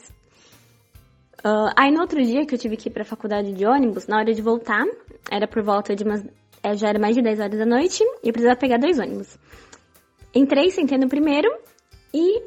Uh, 1.46 1.70
aí 1.78 1.92
no 1.92 2.02
outro 2.02 2.24
dia 2.24 2.46
que 2.46 2.56
eu 2.56 2.60
tive 2.60 2.78
que 2.78 2.90
ir 2.90 2.92
pra 2.92 3.04
faculdade 3.04 3.54
de 3.54 3.66
ônibus, 3.66 4.08
na 4.08 4.18
hora 4.18 4.34
de 4.34 4.42
voltar, 4.42 4.86
era 5.30 5.48
por 5.48 5.62
volta 5.62 5.96
de 5.96 6.04
umas. 6.04 6.24
É, 6.64 6.76
já 6.76 6.90
era 6.90 7.00
mais 7.00 7.16
de 7.16 7.22
10 7.22 7.40
horas 7.40 7.60
da 7.60 7.66
noite 7.66 8.04
e 8.24 8.28
eu 8.28 8.34
precisava 8.34 8.60
pegar 8.60 8.78
dois 8.78 8.98
ônibus. 8.98 9.38
Entrei, 10.34 10.72
sentei 10.72 10.98
no 10.98 11.08
primeiro 11.08 11.50
e 12.14 12.42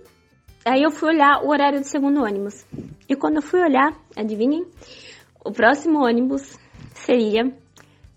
aí 0.64 0.83
eu 0.83 0.90
fui 0.90 1.11
olhar 1.11 1.42
o 1.42 1.49
horário 1.49 1.81
do 1.81 1.87
segundo 1.87 2.23
ônibus. 2.23 2.66
E 3.09 3.16
quando 3.16 3.37
eu 3.37 3.42
fui 3.42 3.61
olhar, 3.61 3.92
adivinhem? 4.16 4.66
O 5.44 5.53
próximo 5.53 6.05
ônibus 6.05 6.59
seria 6.94 7.53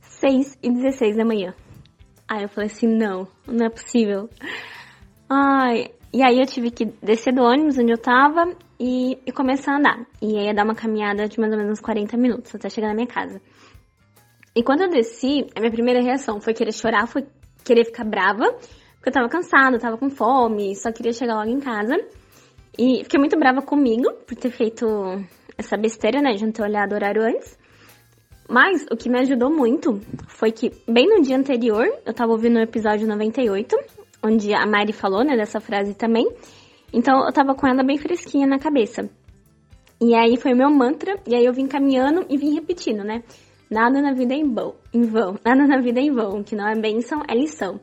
6 0.02 0.58
e 0.62 0.72
16 0.72 1.18
da 1.18 1.26
manhã. 1.26 1.54
Aí 2.28 2.44
eu 2.44 2.50
falei 2.50 2.70
assim, 2.70 2.88
não, 2.88 3.28
não 3.48 3.66
é 3.66 3.70
possível. 3.70 4.30
Ai, 5.30 5.92
e 6.14 6.22
aí 6.22 6.40
eu 6.40 6.46
tive 6.46 6.70
que 6.70 6.86
descer 7.02 7.34
do 7.34 7.42
ônibus 7.42 7.78
onde 7.78 7.92
eu 7.92 7.98
tava 7.98 8.56
e, 8.80 9.18
e 9.26 9.32
começar 9.32 9.74
a 9.74 9.78
andar. 9.78 10.06
E 10.22 10.38
aí 10.38 10.46
ia 10.46 10.54
dar 10.54 10.64
uma 10.64 10.76
caminhada 10.76 11.28
de 11.28 11.40
mais 11.40 11.52
ou 11.52 11.58
menos 11.58 11.74
uns 11.74 11.82
40 11.82 12.16
minutos 12.18 12.54
até 12.54 12.70
chegar 12.70 12.90
na 12.90 12.94
minha 12.94 13.08
casa. 13.08 13.42
E 14.56 14.62
quando 14.62 14.82
eu 14.82 14.90
desci, 14.90 15.48
a 15.56 15.60
minha 15.60 15.72
primeira 15.72 16.02
reação 16.02 16.40
foi 16.40 16.54
querer 16.54 16.72
chorar, 16.72 17.08
foi 17.08 17.26
querer 17.64 17.86
ficar 17.86 18.04
brava, 18.04 18.46
porque 18.96 19.10
eu 19.10 19.14
tava 19.14 19.28
cansada, 19.28 19.80
tava 19.80 19.98
com 19.98 20.10
fome, 20.10 20.76
só 20.76 20.92
queria 20.92 21.12
chegar 21.12 21.36
logo 21.36 21.50
em 21.50 21.60
casa. 21.60 21.96
E 22.78 23.04
fiquei 23.04 23.20
muito 23.20 23.38
brava 23.38 23.62
comigo 23.62 24.12
por 24.26 24.36
ter 24.36 24.50
feito 24.50 24.86
essa 25.58 25.78
besteira, 25.78 26.22
né, 26.22 26.34
de 26.34 26.44
não 26.44 26.52
ter 26.52 26.64
olhado 26.64 26.94
o 26.94 26.96
horário 26.96 27.22
antes. 27.22 27.58
Mas 28.50 28.86
o 28.92 28.98
que 28.98 29.10
me 29.10 29.20
ajudou 29.20 29.50
muito 29.50 30.02
foi 30.28 30.52
que, 30.52 30.72
bem 30.88 31.08
no 31.08 31.22
dia 31.22 31.38
anterior, 31.38 31.86
eu 32.06 32.14
tava 32.14 32.32
ouvindo 32.32 32.58
o 32.58 32.62
episódio 32.62 33.08
98, 33.08 33.76
onde 34.24 34.54
a 34.54 34.66
Mari 34.66 34.92
falou, 34.92 35.24
né, 35.24 35.36
dessa 35.36 35.60
frase 35.60 35.94
também. 35.94 36.28
Então 36.92 37.26
eu 37.26 37.32
tava 37.32 37.56
com 37.56 37.68
ela 37.68 37.84
bem 37.84 37.98
fresquinha 37.98 38.48
na 38.48 38.60
cabeça. 38.60 39.10
E 40.02 40.14
aí 40.16 40.36
foi 40.38 40.54
o 40.54 40.58
meu 40.58 40.70
mantra, 40.70 41.18
e 41.28 41.36
aí 41.36 41.46
eu 41.46 41.54
vim 41.54 41.68
caminhando 41.68 42.26
e 42.30 42.38
vim 42.38 42.54
repetindo, 42.54 43.04
né? 43.04 43.24
Nada 43.70 44.02
na 44.02 44.14
vida 44.14 44.34
é 44.34 44.38
em 44.38 44.54
vão, 44.54 44.76
em 44.94 45.02
vão, 45.02 45.36
nada 45.46 45.66
na 45.66 45.80
vida 45.80 46.00
é 46.00 46.04
em 46.04 46.12
vão, 46.12 46.44
que 46.44 46.56
não 46.56 46.68
é 46.68 46.76
bênção, 46.76 47.22
é 47.28 47.34
lição. 47.34 47.80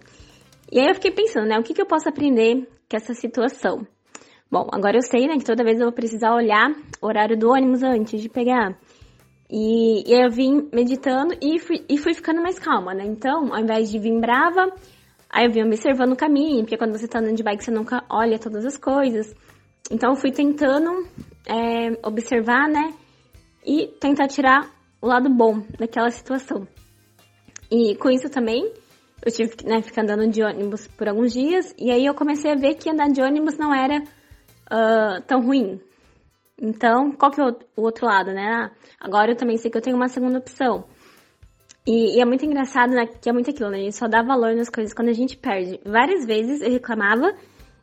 E 0.70 0.78
aí 0.78 0.88
eu 0.88 0.94
fiquei 0.94 1.10
pensando, 1.10 1.48
né, 1.48 1.58
o 1.58 1.62
que, 1.62 1.74
que 1.74 1.80
eu 1.80 1.86
posso 1.86 2.08
aprender 2.08 2.68
com 2.88 2.96
essa 2.96 3.14
situação? 3.14 3.86
Bom, 4.50 4.66
agora 4.72 4.96
eu 4.96 5.02
sei, 5.02 5.26
né, 5.26 5.36
que 5.36 5.44
toda 5.44 5.62
vez 5.62 5.78
eu 5.78 5.86
vou 5.86 5.94
precisar 5.94 6.34
olhar 6.34 6.70
o 7.00 7.06
horário 7.06 7.38
do 7.38 7.50
ônibus 7.50 7.82
antes 7.82 8.20
de 8.20 8.28
pegar. 8.28 8.76
E, 9.48 10.10
e 10.10 10.12
eu 10.12 10.30
vim 10.30 10.68
meditando 10.72 11.34
e 11.40 11.58
fui, 11.58 11.84
e 11.88 11.98
fui 11.98 12.14
ficando 12.14 12.42
mais 12.42 12.58
calma, 12.58 12.94
né? 12.94 13.04
Então, 13.04 13.52
ao 13.52 13.60
invés 13.60 13.90
de 13.90 13.98
vir 13.98 14.18
brava, 14.20 14.72
Aí 15.32 15.46
eu 15.46 15.52
vim 15.52 15.62
observando 15.62 16.12
o 16.12 16.16
caminho, 16.16 16.62
porque 16.62 16.76
quando 16.76 16.98
você 16.98 17.06
tá 17.06 17.20
andando 17.20 17.36
de 17.36 17.42
bike 17.44 17.62
você 17.62 17.70
nunca 17.70 18.04
olha 18.10 18.36
todas 18.36 18.66
as 18.66 18.76
coisas. 18.76 19.32
Então 19.88 20.10
eu 20.10 20.16
fui 20.16 20.32
tentando 20.32 21.06
é, 21.46 21.92
observar, 22.04 22.68
né? 22.68 22.92
E 23.64 23.86
tentar 24.00 24.26
tirar 24.26 24.68
o 25.00 25.06
lado 25.06 25.30
bom 25.30 25.62
daquela 25.78 26.10
situação. 26.10 26.66
E 27.70 27.94
com 27.94 28.10
isso 28.10 28.28
também, 28.28 28.72
eu 29.24 29.30
tive 29.30 29.54
que 29.54 29.64
né, 29.64 29.80
ficar 29.82 30.02
andando 30.02 30.28
de 30.28 30.42
ônibus 30.42 30.88
por 30.88 31.08
alguns 31.08 31.32
dias, 31.32 31.72
e 31.78 31.92
aí 31.92 32.04
eu 32.04 32.14
comecei 32.14 32.50
a 32.50 32.56
ver 32.56 32.74
que 32.74 32.90
andar 32.90 33.08
de 33.08 33.22
ônibus 33.22 33.56
não 33.56 33.72
era 33.72 34.02
uh, 34.70 35.20
tão 35.26 35.40
ruim. 35.40 35.80
Então, 36.60 37.12
qual 37.12 37.30
que 37.30 37.40
é 37.40 37.44
o 37.44 37.82
outro 37.82 38.06
lado, 38.06 38.32
né? 38.32 38.46
Ah, 38.46 38.70
agora 39.00 39.32
eu 39.32 39.36
também 39.36 39.56
sei 39.56 39.70
que 39.70 39.78
eu 39.78 39.82
tenho 39.82 39.96
uma 39.96 40.08
segunda 40.08 40.38
opção. 40.38 40.84
E, 41.86 42.16
e, 42.16 42.20
é 42.20 42.24
muito 42.24 42.44
engraçado, 42.44 42.90
né? 42.90 43.06
Que 43.06 43.30
é 43.30 43.32
muito 43.32 43.50
aquilo, 43.50 43.70
né? 43.70 43.78
A 43.78 43.82
gente 43.82 43.96
só 43.96 44.06
dá 44.06 44.22
valor 44.22 44.54
nas 44.54 44.68
coisas 44.68 44.92
quando 44.92 45.08
a 45.08 45.14
gente 45.14 45.36
perde. 45.36 45.80
Várias 45.84 46.26
vezes 46.26 46.60
eu 46.60 46.70
reclamava 46.70 47.34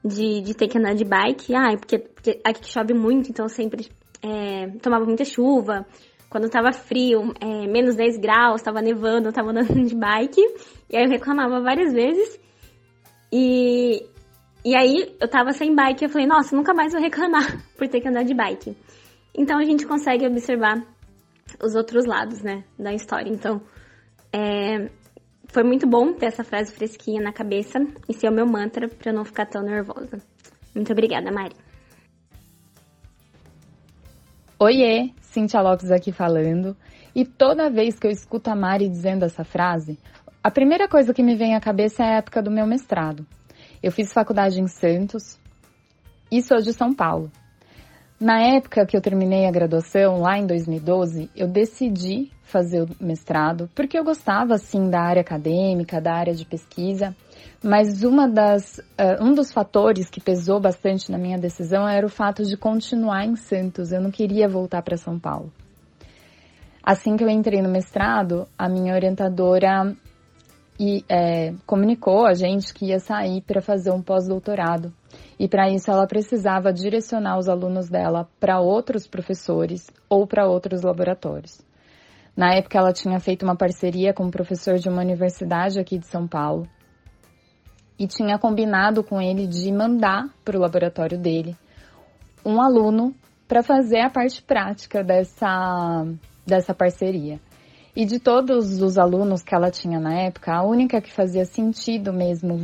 de, 0.06 0.42
de 0.42 0.54
ter 0.54 0.68
que 0.68 0.78
andar 0.78 0.94
de 0.94 1.04
bike. 1.04 1.56
Ah, 1.56 1.76
porque, 1.76 1.98
porque 1.98 2.40
aqui 2.44 2.72
chove 2.72 2.94
muito, 2.94 3.30
então 3.30 3.46
eu 3.46 3.50
sempre 3.50 3.90
é, 4.22 4.68
tomava 4.80 5.06
muita 5.06 5.26
chuva. 5.26 5.86
Quando 6.30 6.50
tava 6.50 6.72
frio, 6.72 7.34
é, 7.40 7.68
menos 7.68 7.96
10 7.96 8.18
graus, 8.18 8.62
tava 8.62 8.82
nevando, 8.82 9.30
eu 9.30 9.34
tava 9.34 9.50
andando 9.50 9.84
de 9.84 9.96
bike. 9.96 10.42
E 10.90 10.96
aí 10.96 11.06
eu 11.06 11.10
reclamava 11.10 11.60
várias 11.62 11.92
vezes. 11.92 12.40
E, 13.32 14.06
e 14.64 14.76
aí 14.76 15.16
eu 15.20 15.28
tava 15.28 15.52
sem 15.54 15.74
bike 15.76 16.04
eu 16.04 16.10
falei, 16.10 16.28
nossa, 16.28 16.56
nunca 16.56 16.74
mais 16.74 16.94
vou 16.94 17.02
reclamar 17.02 17.64
por 17.78 17.88
ter 17.88 18.02
que 18.02 18.08
andar 18.08 18.24
de 18.24 18.34
bike. 18.34 18.76
Então 19.36 19.60
a 19.60 19.64
gente 19.64 19.86
consegue 19.86 20.26
observar 20.26 20.84
os 21.64 21.76
outros 21.76 22.06
lados, 22.06 22.42
né, 22.42 22.64
da 22.78 22.94
história. 22.94 23.30
Então, 23.30 23.62
é, 24.34 24.90
foi 25.48 25.64
muito 25.64 25.88
bom 25.88 26.14
ter 26.14 26.28
essa 26.28 26.44
frase 26.44 26.74
fresquinha 26.74 27.22
na 27.22 27.32
cabeça 27.32 27.80
e 28.10 28.14
ser 28.14 28.30
o 28.30 28.34
meu 28.34 28.46
mantra 28.46 28.88
para 28.88 29.14
não 29.14 29.24
ficar 29.24 29.46
tão 29.46 29.62
nervosa. 29.62 30.22
Muito 30.76 30.92
obrigada, 30.92 31.32
Mari. 31.32 31.56
Oiê, 34.60 35.12
Cintia 35.22 35.62
Lopes 35.62 35.92
aqui 35.92 36.12
falando. 36.12 36.76
E 37.16 37.26
toda 37.26 37.70
vez 37.70 37.98
que 37.98 38.08
eu 38.08 38.12
escuto 38.12 38.50
a 38.50 38.56
Mari 38.56 38.90
dizendo 38.90 39.24
essa 39.24 39.44
frase, 39.44 39.98
a 40.44 40.52
primeira 40.52 40.88
coisa 40.88 41.14
que 41.14 41.24
me 41.24 41.36
vem 41.36 41.56
à 41.56 41.60
cabeça 41.60 42.04
é 42.04 42.08
a 42.08 42.18
época 42.18 42.42
do 42.42 42.52
meu 42.52 42.66
mestrado. 42.66 43.26
Eu 43.82 43.92
fiz 43.92 44.12
faculdade 44.12 44.60
em 44.60 44.68
Santos 44.68 45.40
e 46.32 46.42
sou 46.42 46.58
de 46.58 46.74
São 46.74 46.94
Paulo. 46.94 47.32
Na 48.20 48.42
época 48.42 48.84
que 48.86 48.98
eu 48.98 49.02
terminei 49.02 49.46
a 49.46 49.52
graduação, 49.52 50.22
lá 50.22 50.40
em 50.40 50.48
2012, 50.48 51.30
eu 51.36 51.48
decidi 51.48 52.32
fazer 52.42 52.82
o 52.82 52.90
mestrado 53.00 53.70
porque 53.76 53.98
eu 53.98 54.04
gostava, 54.04 54.56
assim, 54.56 54.90
da 54.90 55.02
área 55.02 55.22
acadêmica, 55.22 56.02
da 56.02 56.16
área 56.16 56.34
de 56.34 56.44
pesquisa, 56.44 57.16
mas 57.64 58.04
uma 58.04 58.28
das, 58.28 58.80
uh, 58.80 59.24
um 59.24 59.34
dos 59.36 59.52
fatores 59.52 60.10
que 60.10 60.20
pesou 60.20 60.60
bastante 60.60 61.12
na 61.12 61.18
minha 61.20 61.38
decisão 61.38 61.88
era 61.88 62.06
o 62.06 62.10
fato 62.10 62.44
de 62.44 62.58
continuar 62.58 63.24
em 63.26 63.36
Santos. 63.36 63.92
Eu 63.92 64.02
não 64.02 64.10
queria 64.10 64.48
voltar 64.48 64.82
para 64.82 64.98
São 64.98 65.20
Paulo. 65.20 65.54
Assim 66.82 67.18
que 67.18 67.24
eu 67.24 67.30
entrei 67.30 67.62
no 67.62 67.70
mestrado, 67.70 68.48
a 68.58 68.68
minha 68.68 68.96
orientadora 68.96 69.96
e, 70.80 71.04
é, 71.10 71.54
comunicou 71.66 72.26
a 72.26 72.34
gente 72.34 72.74
que 72.74 72.88
ia 72.88 73.00
sair 73.00 73.42
para 73.42 73.62
fazer 73.62 73.92
um 73.92 74.02
pós-doutorado 74.02 74.94
e 75.40 75.48
para 75.48 75.70
isso 75.70 75.90
ela 75.90 76.06
precisava 76.08 76.72
direcionar 76.72 77.38
os 77.38 77.50
alunos 77.50 77.90
dela 77.90 78.28
para 78.40 78.60
outros 78.60 79.08
professores 79.08 79.88
ou 80.10 80.28
para 80.28 80.48
outros 80.48 80.84
laboratórios. 80.84 81.62
Na 82.36 82.54
época 82.54 82.78
ela 82.78 82.94
tinha 82.94 83.20
feito 83.20 83.44
uma 83.44 83.56
parceria 83.56 84.14
com 84.14 84.26
um 84.26 84.32
professor 84.32 84.76
de 84.76 84.88
uma 84.88 85.02
universidade 85.02 85.80
aqui 85.80 85.98
de 85.98 86.08
São 86.08 86.28
Paulo 86.28 86.68
e 87.98 88.08
tinha 88.08 88.38
combinado 88.38 89.04
com 89.04 89.20
ele 89.20 89.48
de 89.48 89.72
mandar 89.72 90.30
para 90.46 90.58
o 90.58 90.62
laboratório 90.62 91.18
dele 91.18 91.56
um 92.46 92.62
aluno 92.62 93.16
para 93.48 93.64
fazer 93.64 94.02
a 94.02 94.10
parte 94.10 94.42
prática 94.42 95.04
dessa, 95.04 96.06
dessa 96.46 96.74
parceria. 96.74 97.40
E 98.00 98.06
de 98.06 98.20
todos 98.20 98.80
os 98.80 98.96
alunos 99.00 99.42
que 99.42 99.56
ela 99.56 99.72
tinha 99.72 100.00
na 100.00 100.14
época, 100.22 100.54
a 100.54 100.62
única 100.62 101.02
que 101.02 101.12
fazia 101.12 101.46
sentido 101.46 102.14
mesmo 102.14 102.56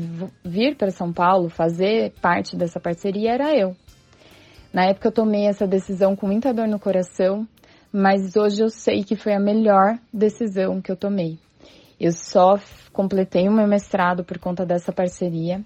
vir 0.46 0.78
para 0.78 0.92
São 0.92 1.12
Paulo, 1.12 1.50
fazer 1.50 2.14
parte 2.22 2.56
dessa 2.56 2.80
parceria, 2.80 3.32
era 3.34 3.52
eu. 3.58 3.76
Na 4.72 4.86
época 4.86 5.08
eu 5.08 5.12
tomei 5.12 5.48
essa 5.48 5.66
decisão 5.66 6.16
com 6.16 6.28
muita 6.28 6.54
dor 6.54 6.68
no 6.68 6.80
coração, 6.80 7.48
mas 7.92 8.36
hoje 8.36 8.62
eu 8.62 8.70
sei 8.70 9.04
que 9.04 9.16
foi 9.16 9.34
a 9.34 9.40
melhor 9.40 9.98
decisão 10.14 10.80
que 10.80 10.92
eu 10.92 10.96
tomei. 10.96 11.40
Eu 12.00 12.12
só 12.12 12.60
completei 12.92 13.50
o 13.50 13.52
meu 13.52 13.66
mestrado 13.66 14.24
por 14.24 14.38
conta 14.38 14.64
dessa 14.64 14.94
parceria 14.94 15.66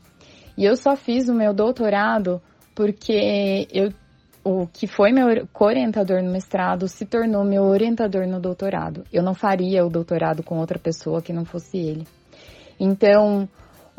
e 0.57 0.63
eu 0.63 0.77
só 0.77 0.95
fiz 0.95 1.27
o 1.27 1.33
meu 1.33 1.53
doutorado 1.53 2.41
porque 2.73 3.67
eu 3.73 3.91
o 4.47 4.65
que 4.65 4.87
foi 4.87 5.11
meu 5.11 5.27
orientador 5.59 6.23
no 6.23 6.31
mestrado 6.31 6.87
se 6.87 7.05
tornou 7.05 7.43
meu 7.43 7.63
orientador 7.63 8.25
no 8.25 8.39
doutorado. 8.39 9.03
Eu 9.11 9.21
não 9.21 9.33
faria 9.33 9.85
o 9.85 9.89
doutorado 9.89 10.41
com 10.41 10.57
outra 10.57 10.79
pessoa 10.79 11.21
que 11.21 11.33
não 11.33 11.43
fosse 11.43 11.77
ele. 11.77 12.07
Então, 12.79 13.49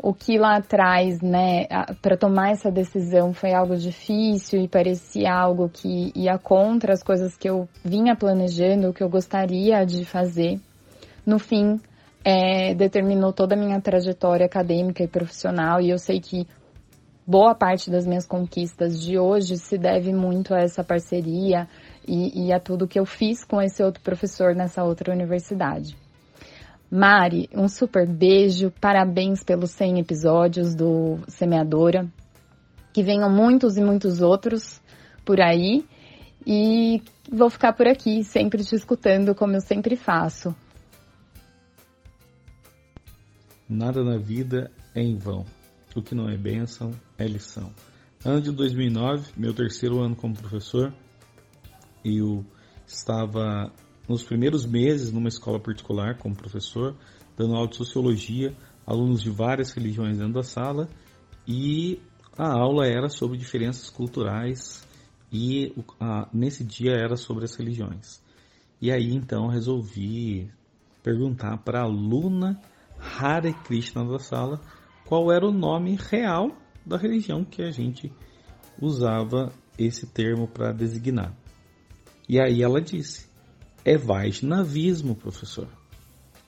o 0.01 0.11
que 0.11 0.39
lá 0.39 0.55
atrás, 0.55 1.21
né, 1.21 1.67
para 2.01 2.17
tomar 2.17 2.49
essa 2.49 2.71
decisão 2.71 3.31
foi 3.31 3.53
algo 3.53 3.75
difícil 3.75 4.63
e 4.63 4.67
parecia 4.67 5.31
algo 5.31 5.69
que 5.69 6.11
ia 6.15 6.39
contra 6.39 6.93
as 6.93 7.03
coisas 7.03 7.37
que 7.37 7.47
eu 7.47 7.69
vinha 7.85 8.15
planejando, 8.15 8.93
que 8.93 9.03
eu 9.03 9.09
gostaria 9.09 9.85
de 9.85 10.03
fazer. 10.03 10.59
No 11.23 11.37
fim, 11.37 11.79
é, 12.25 12.73
determinou 12.73 13.31
toda 13.31 13.53
a 13.53 13.57
minha 13.57 13.79
trajetória 13.79 14.47
acadêmica 14.47 15.03
e 15.03 15.07
profissional 15.07 15.79
e 15.79 15.91
eu 15.91 15.99
sei 15.99 16.19
que 16.19 16.47
boa 17.29 17.53
parte 17.53 17.91
das 17.91 18.07
minhas 18.07 18.25
conquistas 18.25 18.99
de 18.99 19.19
hoje 19.19 19.57
se 19.57 19.77
deve 19.77 20.11
muito 20.11 20.51
a 20.51 20.61
essa 20.61 20.83
parceria 20.83 21.67
e, 22.07 22.47
e 22.47 22.51
a 22.51 22.59
tudo 22.59 22.87
que 22.87 22.99
eu 22.99 23.05
fiz 23.05 23.45
com 23.45 23.61
esse 23.61 23.83
outro 23.83 24.01
professor 24.01 24.55
nessa 24.55 24.83
outra 24.83 25.13
universidade. 25.13 25.95
Mari, 26.89 27.47
um 27.53 27.67
super 27.67 28.07
beijo, 28.07 28.73
parabéns 28.81 29.43
pelos 29.43 29.69
100 29.69 29.99
episódios 29.99 30.73
do 30.73 31.19
Semeadora. 31.27 32.07
Que 32.91 33.03
venham 33.03 33.29
muitos 33.29 33.77
e 33.77 33.81
muitos 33.81 34.21
outros 34.21 34.81
por 35.23 35.39
aí. 35.39 35.85
E 36.47 36.99
vou 37.31 37.51
ficar 37.51 37.73
por 37.73 37.87
aqui, 37.87 38.23
sempre 38.23 38.63
te 38.63 38.73
escutando, 38.73 39.35
como 39.35 39.53
eu 39.53 39.61
sempre 39.61 39.95
faço. 39.95 40.55
Nada 43.69 44.03
na 44.03 44.17
vida 44.17 44.71
é 44.95 45.01
em 45.03 45.15
vão. 45.15 45.45
O 45.95 46.01
que 46.01 46.13
não 46.13 46.29
é 46.29 46.37
bênção 46.37 46.91
é 47.17 47.25
lição. 47.25 47.73
Ano 48.23 48.41
de 48.41 48.51
2009, 48.51 49.31
meu 49.35 49.53
terceiro 49.53 49.99
ano 49.99 50.15
como 50.15 50.35
professor, 50.35 50.93
eu 52.05 52.45
estava 52.85 53.71
nos 54.07 54.23
primeiros 54.23 54.65
meses 54.65 55.11
numa 55.11 55.27
escola 55.27 55.59
particular 55.59 56.17
como 56.17 56.35
professor, 56.35 56.95
dando 57.37 57.55
aula 57.55 57.67
de 57.67 57.77
sociologia, 57.77 58.55
alunos 58.85 59.21
de 59.21 59.29
várias 59.29 59.71
religiões 59.71 60.17
dentro 60.17 60.33
da 60.33 60.43
sala, 60.43 60.87
e 61.47 61.99
a 62.37 62.47
aula 62.47 62.85
era 62.85 63.09
sobre 63.09 63.37
diferenças 63.37 63.89
culturais 63.89 64.87
e 65.31 65.73
a, 65.99 66.27
nesse 66.33 66.63
dia 66.63 66.91
era 66.91 67.15
sobre 67.15 67.45
as 67.45 67.55
religiões. 67.55 68.21
E 68.81 68.91
aí 68.91 69.13
então 69.13 69.47
resolvi 69.47 70.51
perguntar 71.01 71.57
para 71.57 71.79
a 71.79 71.83
aluna 71.83 72.59
Hare 72.99 73.53
Krishna 73.53 74.05
da 74.05 74.19
sala 74.19 74.61
qual 75.09 75.31
era 75.31 75.43
o 75.43 75.51
nome 75.51 75.97
real 75.99 76.55
da 76.85 76.95
religião 76.95 77.43
que 77.43 77.63
a 77.63 77.71
gente 77.71 78.13
usava 78.79 79.51
esse 79.75 80.05
termo 80.05 80.47
para 80.47 80.71
designar. 80.71 81.35
E 82.27 82.39
aí 82.39 82.61
ela 82.61 82.79
disse: 82.79 83.27
é 83.83 83.97
Vaishnavismo, 83.97 85.15
professor. 85.15 85.67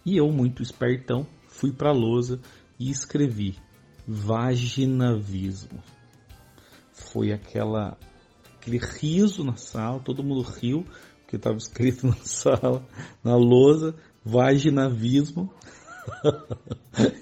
E 0.05 0.15
eu, 0.15 0.31
muito 0.31 0.61
espertão, 0.61 1.25
fui 1.47 1.73
para 1.73 1.89
a 1.89 1.93
lousa 1.93 2.39
e 2.79 2.91
escrevi 2.91 3.57
Vaginavismo. 4.07 5.81
Foi 6.93 7.31
aquela 7.31 7.97
aquele 8.59 8.77
riso 8.77 9.43
na 9.43 9.55
sala, 9.55 9.99
todo 9.99 10.23
mundo 10.23 10.43
riu, 10.43 10.85
porque 11.21 11.35
estava 11.35 11.57
escrito 11.57 12.05
na 12.07 12.15
sala, 12.17 12.87
na 13.23 13.35
lousa, 13.35 13.95
Vaginavismo. 14.23 15.51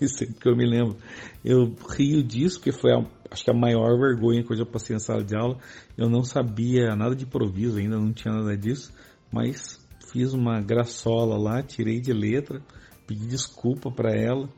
E 0.02 0.08
sempre 0.08 0.36
que 0.36 0.50
eu 0.50 0.56
me 0.56 0.66
lembro, 0.66 0.98
eu 1.44 1.76
rio 1.90 2.24
disso, 2.24 2.60
porque 2.60 2.72
foi 2.72 2.92
a, 2.92 3.06
acho 3.32 3.44
que 3.44 3.52
a 3.52 3.54
maior 3.54 3.98
vergonha 3.98 4.44
que 4.44 4.52
eu 4.52 4.58
já 4.58 4.66
passei 4.66 4.96
na 4.96 5.00
sala 5.00 5.24
de 5.24 5.36
aula. 5.36 5.58
Eu 5.98 6.10
não 6.10 6.24
sabia 6.24 6.96
nada 6.96 7.16
de 7.16 7.26
improviso 7.26 7.78
ainda, 7.78 7.98
não 7.98 8.14
tinha 8.14 8.34
nada 8.34 8.56
disso, 8.58 8.92
mas 9.32 9.80
fiz 10.12 10.34
uma 10.34 10.62
graçola 10.62 11.38
lá, 11.38 11.62
tirei 11.62 12.00
de 12.00 12.14
letra, 12.14 12.62
pedi 13.06 13.28
desculpa 13.28 13.92
para 13.92 14.16
ela, 14.16 14.50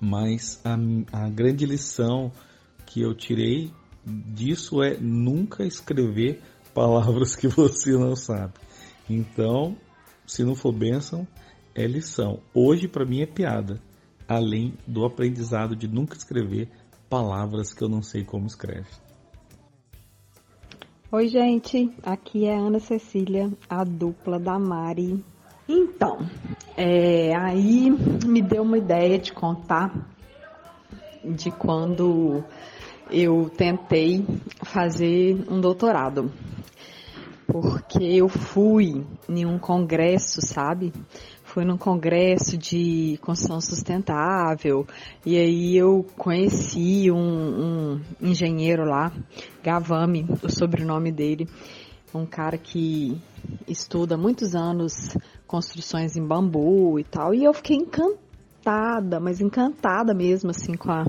mas 0.00 0.60
a, 0.64 0.76
a 1.12 1.28
grande 1.28 1.66
lição 1.66 2.32
que 2.86 3.02
eu 3.02 3.14
tirei 3.14 3.70
disso 4.04 4.82
é 4.82 4.96
nunca 4.98 5.64
escrever 5.64 6.40
palavras 6.74 7.36
que 7.36 7.48
você 7.48 7.92
não 7.92 8.16
sabe. 8.16 8.54
Então, 9.08 9.76
se 10.26 10.44
não 10.44 10.54
for 10.54 10.72
bênção, 10.72 11.26
é 11.74 11.86
lição. 11.86 12.40
Hoje 12.54 12.88
para 12.88 13.04
mim 13.04 13.20
é 13.20 13.26
piada, 13.26 13.80
além 14.28 14.74
do 14.86 15.04
aprendizado 15.04 15.74
de 15.74 15.88
nunca 15.88 16.16
escrever 16.16 16.68
palavras 17.08 17.72
que 17.72 17.82
eu 17.82 17.88
não 17.88 18.02
sei 18.02 18.24
como 18.24 18.46
escreve. 18.46 18.88
Oi, 21.12 21.26
gente, 21.26 21.92
aqui 22.04 22.44
é 22.44 22.56
Ana 22.56 22.78
Cecília, 22.78 23.50
a 23.68 23.82
dupla 23.82 24.38
da 24.38 24.58
Mari. 24.60 25.24
Então, 25.68 26.18
é, 26.76 27.34
aí 27.34 27.90
me 28.24 28.40
deu 28.40 28.62
uma 28.62 28.78
ideia 28.78 29.18
de 29.18 29.32
contar 29.32 29.92
de 31.24 31.50
quando 31.50 32.44
eu 33.10 33.50
tentei 33.50 34.24
fazer 34.62 35.44
um 35.50 35.60
doutorado. 35.60 36.32
Porque 37.44 38.04
eu 38.04 38.28
fui 38.28 39.04
em 39.28 39.44
um 39.44 39.58
congresso, 39.58 40.40
sabe? 40.40 40.92
Fui 41.52 41.64
num 41.64 41.76
congresso 41.76 42.56
de 42.56 43.18
construção 43.22 43.60
sustentável 43.60 44.86
e 45.26 45.36
aí 45.36 45.76
eu 45.76 46.06
conheci 46.16 47.10
um, 47.10 47.96
um 47.96 48.00
engenheiro 48.20 48.84
lá, 48.84 49.12
Gavami, 49.60 50.28
o 50.44 50.48
sobrenome 50.48 51.10
dele, 51.10 51.48
um 52.14 52.24
cara 52.24 52.56
que 52.56 53.20
estuda 53.66 54.14
há 54.14 54.18
muitos 54.18 54.54
anos 54.54 55.16
construções 55.44 56.16
em 56.16 56.24
bambu 56.24 57.00
e 57.00 57.02
tal, 57.02 57.34
e 57.34 57.42
eu 57.42 57.52
fiquei 57.52 57.78
encantada, 57.78 59.18
mas 59.18 59.40
encantada 59.40 60.14
mesmo 60.14 60.50
assim 60.50 60.74
com 60.74 60.92
a 60.92 61.04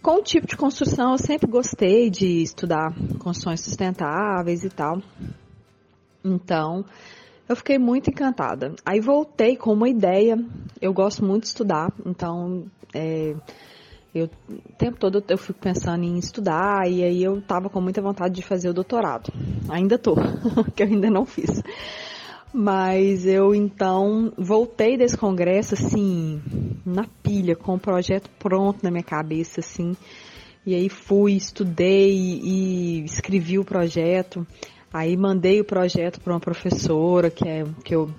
com 0.00 0.12
o 0.12 0.22
tipo 0.22 0.46
de 0.46 0.56
construção, 0.56 1.12
eu 1.12 1.18
sempre 1.18 1.50
gostei 1.50 2.08
de 2.08 2.40
estudar 2.40 2.94
construções 3.18 3.60
sustentáveis 3.60 4.64
e 4.64 4.70
tal. 4.70 5.02
Então, 6.24 6.86
eu 7.50 7.56
fiquei 7.56 7.78
muito 7.78 8.08
encantada. 8.08 8.76
Aí 8.86 9.00
voltei 9.00 9.56
com 9.56 9.72
uma 9.72 9.88
ideia. 9.88 10.38
Eu 10.80 10.92
gosto 10.92 11.24
muito 11.24 11.42
de 11.42 11.48
estudar, 11.48 11.92
então 12.06 12.64
é, 12.94 13.34
eu, 14.14 14.30
o 14.48 14.72
tempo 14.78 14.98
todo 15.00 15.24
eu 15.28 15.36
fico 15.36 15.58
pensando 15.58 16.04
em 16.04 16.16
estudar 16.16 16.88
e 16.88 17.02
aí 17.02 17.24
eu 17.24 17.42
tava 17.42 17.68
com 17.68 17.80
muita 17.80 18.00
vontade 18.00 18.36
de 18.36 18.42
fazer 18.42 18.68
o 18.68 18.72
doutorado. 18.72 19.32
Ainda 19.68 19.98
tô, 19.98 20.14
que 20.76 20.84
eu 20.84 20.86
ainda 20.86 21.10
não 21.10 21.26
fiz. 21.26 21.60
Mas 22.54 23.26
eu 23.26 23.52
então 23.52 24.32
voltei 24.38 24.96
desse 24.96 25.16
congresso 25.16 25.74
assim, 25.74 26.40
na 26.86 27.04
pilha, 27.20 27.56
com 27.56 27.74
o 27.74 27.80
projeto 27.80 28.30
pronto 28.38 28.78
na 28.84 28.92
minha 28.92 29.02
cabeça, 29.02 29.58
assim. 29.58 29.96
E 30.64 30.72
aí 30.72 30.88
fui, 30.88 31.32
estudei 31.32 32.12
e 32.12 33.04
escrevi 33.04 33.58
o 33.58 33.64
projeto. 33.64 34.46
Aí 34.92 35.16
mandei 35.16 35.60
o 35.60 35.64
projeto 35.64 36.20
para 36.20 36.32
uma 36.32 36.40
professora 36.40 37.30
que, 37.30 37.48
é, 37.48 37.64
que 37.84 37.94
eu 37.94 38.10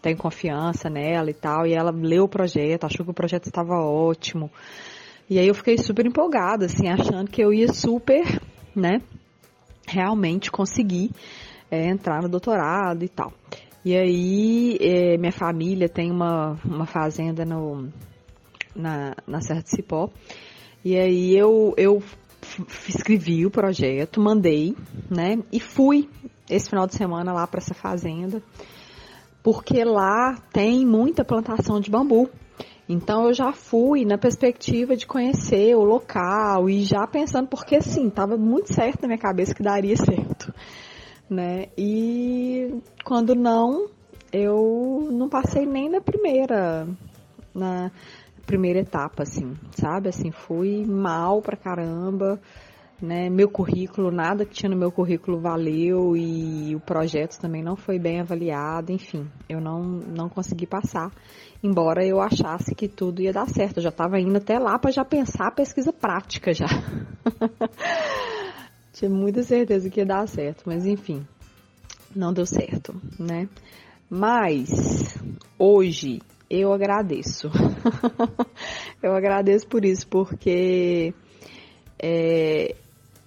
tenho 0.00 0.16
confiança 0.16 0.88
nela 0.88 1.30
e 1.30 1.34
tal, 1.34 1.66
e 1.66 1.72
ela 1.72 1.90
leu 1.90 2.24
o 2.24 2.28
projeto, 2.28 2.84
achou 2.84 3.04
que 3.04 3.10
o 3.10 3.14
projeto 3.14 3.46
estava 3.46 3.74
ótimo. 3.74 4.50
E 5.28 5.38
aí 5.38 5.48
eu 5.48 5.54
fiquei 5.54 5.78
super 5.78 6.06
empolgada, 6.06 6.66
assim, 6.66 6.88
achando 6.88 7.30
que 7.30 7.42
eu 7.42 7.52
ia 7.52 7.72
super, 7.72 8.40
né, 8.76 9.00
realmente 9.88 10.50
conseguir 10.50 11.10
é, 11.70 11.88
entrar 11.88 12.22
no 12.22 12.28
doutorado 12.28 13.02
e 13.02 13.08
tal. 13.08 13.32
E 13.84 13.96
aí 13.96 14.78
é, 14.80 15.16
minha 15.16 15.32
família 15.32 15.88
tem 15.88 16.10
uma, 16.10 16.58
uma 16.64 16.86
fazenda 16.86 17.44
no, 17.44 17.88
na, 18.74 19.14
na 19.26 19.40
Serra 19.40 19.62
de 19.62 19.70
Cipó. 19.70 20.10
E 20.84 20.96
aí 20.96 21.36
eu, 21.36 21.74
eu 21.76 22.02
escrevi 22.88 23.44
o 23.46 23.50
projeto, 23.50 24.20
mandei, 24.20 24.76
né? 25.10 25.38
E 25.52 25.60
fui 25.60 26.08
esse 26.48 26.68
final 26.68 26.86
de 26.86 26.94
semana 26.94 27.32
lá 27.32 27.46
para 27.46 27.58
essa 27.58 27.74
fazenda, 27.74 28.42
porque 29.42 29.84
lá 29.84 30.36
tem 30.52 30.86
muita 30.86 31.24
plantação 31.24 31.80
de 31.80 31.90
bambu. 31.90 32.28
Então 32.88 33.26
eu 33.26 33.32
já 33.32 33.52
fui 33.52 34.04
na 34.04 34.18
perspectiva 34.18 34.94
de 34.94 35.06
conhecer 35.06 35.74
o 35.74 35.82
local 35.82 36.68
e 36.68 36.82
já 36.82 37.06
pensando 37.06 37.48
porque 37.48 37.80
sim, 37.80 38.08
estava 38.08 38.36
muito 38.36 38.74
certo 38.74 39.02
na 39.02 39.08
minha 39.08 39.18
cabeça 39.18 39.54
que 39.54 39.62
daria 39.62 39.96
certo, 39.96 40.52
né? 41.28 41.68
E 41.78 42.74
quando 43.02 43.34
não, 43.34 43.88
eu 44.30 45.08
não 45.10 45.30
passei 45.30 45.64
nem 45.64 45.88
na 45.88 46.00
primeira 46.00 46.86
na 47.54 47.90
primeira 48.44 48.80
etapa, 48.80 49.22
assim, 49.22 49.54
sabe? 49.72 50.08
Assim, 50.08 50.30
fui 50.30 50.84
mal 50.86 51.42
pra 51.42 51.56
caramba, 51.56 52.40
né? 53.00 53.28
Meu 53.28 53.48
currículo, 53.48 54.10
nada 54.10 54.44
que 54.44 54.54
tinha 54.54 54.70
no 54.70 54.76
meu 54.76 54.90
currículo 54.90 55.40
valeu 55.40 56.16
e 56.16 56.74
o 56.74 56.80
projeto 56.80 57.38
também 57.38 57.62
não 57.62 57.76
foi 57.76 57.98
bem 57.98 58.20
avaliado, 58.20 58.92
enfim, 58.92 59.26
eu 59.48 59.60
não, 59.60 59.82
não 59.82 60.28
consegui 60.28 60.66
passar, 60.66 61.10
embora 61.62 62.04
eu 62.04 62.20
achasse 62.20 62.74
que 62.74 62.88
tudo 62.88 63.22
ia 63.22 63.32
dar 63.32 63.48
certo. 63.48 63.78
Eu 63.78 63.82
já 63.82 63.88
estava 63.90 64.20
indo 64.20 64.36
até 64.36 64.58
lá 64.58 64.78
para 64.78 64.90
já 64.90 65.04
pensar 65.04 65.48
a 65.48 65.52
pesquisa 65.52 65.92
prática 65.92 66.52
já. 66.52 66.66
tinha 68.92 69.10
muita 69.10 69.42
certeza 69.42 69.90
que 69.90 70.00
ia 70.00 70.06
dar 70.06 70.26
certo, 70.28 70.62
mas 70.66 70.86
enfim, 70.86 71.26
não 72.14 72.32
deu 72.32 72.46
certo, 72.46 72.94
né? 73.18 73.48
Mas 74.08 75.18
hoje 75.58 76.20
eu 76.60 76.72
agradeço. 76.72 77.50
eu 79.02 79.12
agradeço 79.12 79.66
por 79.66 79.84
isso, 79.84 80.06
porque 80.08 81.14
é, 82.02 82.74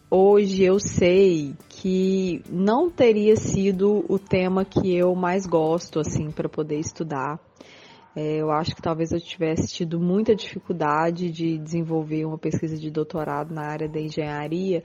hoje 0.10 0.64
eu 0.64 0.80
sei 0.80 1.56
que 1.70 2.42
não 2.50 2.90
teria 2.90 3.36
sido 3.36 4.06
o 4.10 4.18
tema 4.18 4.64
que 4.66 4.96
eu 4.96 5.14
mais 5.16 5.46
gosto, 5.46 6.00
assim, 6.00 6.32
para 6.32 6.50
poder 6.50 6.80
estudar. 6.80 7.40
É, 8.16 8.38
eu 8.42 8.50
acho 8.50 8.76
que 8.76 8.82
talvez 8.82 9.12
eu 9.12 9.20
tivesse 9.20 9.68
tido 9.68 10.00
muita 10.00 10.36
dificuldade 10.36 11.30
de 11.30 11.58
desenvolver 11.60 12.26
uma 12.26 12.38
pesquisa 12.38 12.76
de 12.76 12.90
doutorado 12.90 13.54
na 13.54 13.68
área 13.68 13.88
da 13.88 14.00
engenharia, 14.00 14.84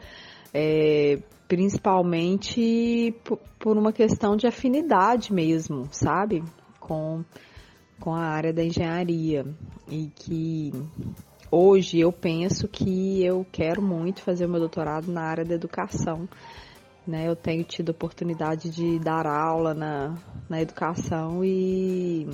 é, 0.52 1.18
principalmente 1.48 3.14
por 3.58 3.78
uma 3.78 3.90
questão 3.90 4.36
de 4.36 4.46
afinidade 4.46 5.32
mesmo, 5.32 5.88
sabe? 5.90 6.44
Com, 6.78 7.24
com 8.02 8.12
a 8.12 8.20
área 8.20 8.52
da 8.52 8.64
engenharia. 8.64 9.46
E 9.88 10.10
que 10.12 10.72
hoje 11.48 12.00
eu 12.00 12.10
penso 12.12 12.66
que 12.66 13.24
eu 13.24 13.46
quero 13.52 13.80
muito 13.80 14.22
fazer 14.22 14.44
o 14.44 14.48
meu 14.48 14.58
doutorado 14.58 15.10
na 15.12 15.22
área 15.22 15.44
da 15.44 15.54
educação. 15.54 16.28
Né? 17.06 17.28
Eu 17.28 17.36
tenho 17.36 17.62
tido 17.62 17.90
a 17.90 17.92
oportunidade 17.92 18.70
de 18.70 18.98
dar 18.98 19.24
aula 19.24 19.72
na, 19.72 20.18
na 20.48 20.60
educação 20.60 21.44
e 21.44 22.28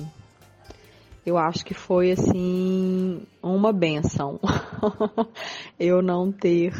eu 1.23 1.37
acho 1.37 1.63
que 1.63 1.75
foi 1.75 2.11
assim 2.11 3.21
uma 3.41 3.71
benção 3.71 4.39
eu 5.79 6.01
não 6.01 6.31
ter 6.31 6.71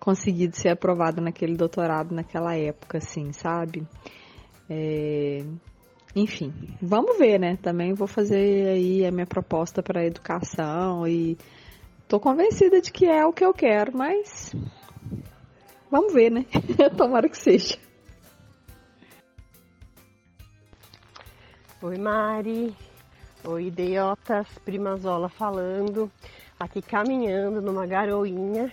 conseguido 0.00 0.56
ser 0.56 0.70
aprovada 0.70 1.20
naquele 1.20 1.56
doutorado 1.56 2.12
naquela 2.14 2.56
época, 2.56 2.98
assim, 2.98 3.32
sabe? 3.32 3.86
É... 4.68 5.44
Enfim, 6.14 6.52
vamos 6.80 7.18
ver, 7.18 7.38
né? 7.38 7.56
Também 7.56 7.94
vou 7.94 8.06
fazer 8.06 8.68
aí 8.68 9.06
a 9.06 9.10
minha 9.10 9.26
proposta 9.26 9.82
para 9.82 10.04
educação 10.04 11.08
e 11.08 11.38
tô 12.06 12.20
convencida 12.20 12.82
de 12.82 12.92
que 12.92 13.06
é 13.06 13.24
o 13.24 13.32
que 13.32 13.42
eu 13.42 13.54
quero, 13.54 13.96
mas 13.96 14.54
vamos 15.90 16.12
ver, 16.12 16.30
né? 16.30 16.44
Tomara 16.98 17.30
que 17.30 17.38
seja. 17.38 17.78
Oi, 21.80 21.96
Mari. 21.98 22.76
Oi, 23.44 23.66
idiotas, 23.66 24.46
Primazola 24.64 25.28
falando, 25.28 26.12
aqui 26.60 26.80
caminhando 26.80 27.60
numa 27.60 27.86
garoinha 27.86 28.70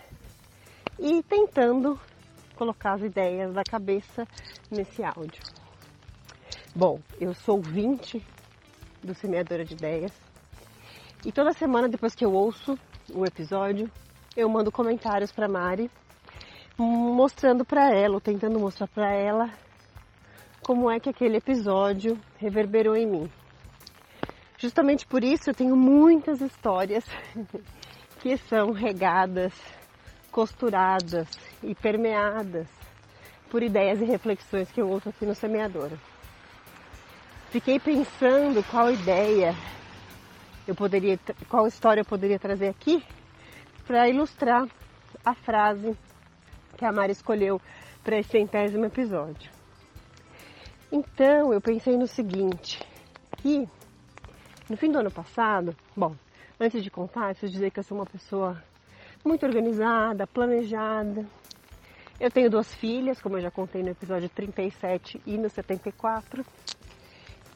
e 0.99 1.23
tentando 1.23 1.99
colocar 2.55 2.93
as 2.93 3.01
ideias 3.01 3.51
da 3.53 3.63
cabeça 3.63 4.27
nesse 4.69 5.01
áudio. 5.03 5.58
Bom, 6.75 6.99
eu 7.19 7.33
sou 7.33 7.59
20 7.59 8.23
do 9.03 9.15
Semeadora 9.15 9.65
de 9.65 9.73
Ideias 9.73 10.13
e 11.25 11.31
toda 11.31 11.51
semana 11.51 11.89
depois 11.89 12.13
que 12.13 12.23
eu 12.23 12.31
ouço 12.31 12.77
o 13.11 13.25
episódio, 13.25 13.91
eu 14.37 14.47
mando 14.47 14.71
comentários 14.71 15.31
para 15.31 15.49
Mari 15.49 15.89
mostrando 16.77 17.65
para 17.65 17.91
ela, 17.91 18.21
tentando 18.21 18.59
mostrar 18.59 18.87
para 18.87 19.11
ela 19.11 19.51
como 20.61 20.91
é 20.91 20.99
que 20.99 21.09
aquele 21.09 21.37
episódio 21.37 22.15
reverberou 22.37 22.95
em 22.95 23.07
mim. 23.07 23.31
Justamente 24.55 25.07
por 25.07 25.23
isso 25.23 25.49
eu 25.49 25.55
tenho 25.55 25.75
muitas 25.75 26.39
histórias 26.39 27.03
que 28.21 28.37
são 28.37 28.71
regadas, 28.71 29.53
costuradas 30.31 31.27
e 31.63 31.73
permeadas 31.73 32.67
por 33.49 33.63
ideias 33.63 33.99
e 34.01 34.05
reflexões 34.05 34.71
que 34.71 34.79
eu 34.79 34.87
ouço 34.87 35.09
aqui 35.09 35.25
no 35.25 35.33
Semeadora. 35.33 35.97
Fiquei 37.51 37.79
pensando 37.79 38.63
qual 38.69 38.91
ideia 38.91 39.55
eu 40.67 40.75
poderia, 40.75 41.19
qual 41.49 41.65
história 41.65 42.01
eu 42.01 42.05
poderia 42.05 42.37
trazer 42.37 42.67
aqui 42.67 43.03
para 43.87 44.07
ilustrar 44.07 44.67
a 45.25 45.33
frase 45.33 45.97
que 46.77 46.85
a 46.85 46.91
Mari 46.91 47.11
escolheu 47.11 47.59
para 48.03 48.19
esse 48.19 48.29
centésimo 48.29 48.85
episódio. 48.85 49.49
Então 50.91 51.51
eu 51.51 51.59
pensei 51.59 51.97
no 51.97 52.05
seguinte, 52.05 52.79
que 53.37 53.67
no 54.69 54.77
fim 54.77 54.91
do 54.91 54.99
ano 54.99 55.09
passado, 55.09 55.75
bom, 55.97 56.15
antes 56.59 56.83
de 56.83 56.91
contar, 56.91 57.29
preciso 57.29 57.51
dizer 57.51 57.71
que 57.71 57.79
eu 57.79 57.83
sou 57.83 57.97
uma 57.97 58.05
pessoa 58.05 58.63
muito 59.25 59.43
organizada, 59.43 60.27
planejada. 60.27 61.25
Eu 62.19 62.29
tenho 62.29 62.47
duas 62.47 62.71
filhas, 62.75 63.19
como 63.19 63.37
eu 63.37 63.41
já 63.41 63.49
contei 63.49 63.81
no 63.81 63.89
episódio 63.89 64.29
37 64.29 65.19
e 65.25 65.35
no 65.35 65.49
74. 65.49 66.45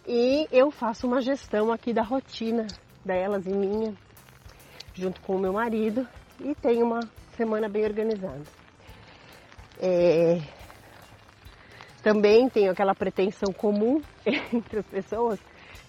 E 0.07 0.47
eu 0.51 0.69
faço 0.69 1.07
uma 1.07 1.21
gestão 1.21 1.71
aqui 1.71 1.93
da 1.93 2.03
rotina 2.03 2.67
delas 3.05 3.45
e 3.45 3.49
minha, 3.49 3.93
junto 4.93 5.21
com 5.21 5.35
o 5.35 5.39
meu 5.39 5.53
marido, 5.53 6.07
e 6.39 6.53
tenho 6.55 6.85
uma 6.85 6.99
semana 7.37 7.69
bem 7.69 7.85
organizada. 7.85 8.43
É... 9.79 10.41
Também 12.01 12.49
tenho 12.49 12.71
aquela 12.71 12.93
pretensão 12.93 13.53
comum 13.53 14.01
entre 14.53 14.79
as 14.79 14.85
pessoas 14.85 15.39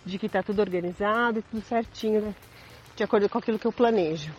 de 0.07 0.19
que 0.19 0.27
está 0.27 0.43
tudo 0.43 0.61
organizado 0.61 1.41
e 1.41 1.43
tudo 1.43 1.63
certinho, 1.63 2.21
né? 2.21 2.35
de 2.95 3.03
acordo 3.03 3.29
com 3.29 3.39
aquilo 3.39 3.59
que 3.59 3.67
eu 3.67 3.73
planejo. 3.73 4.33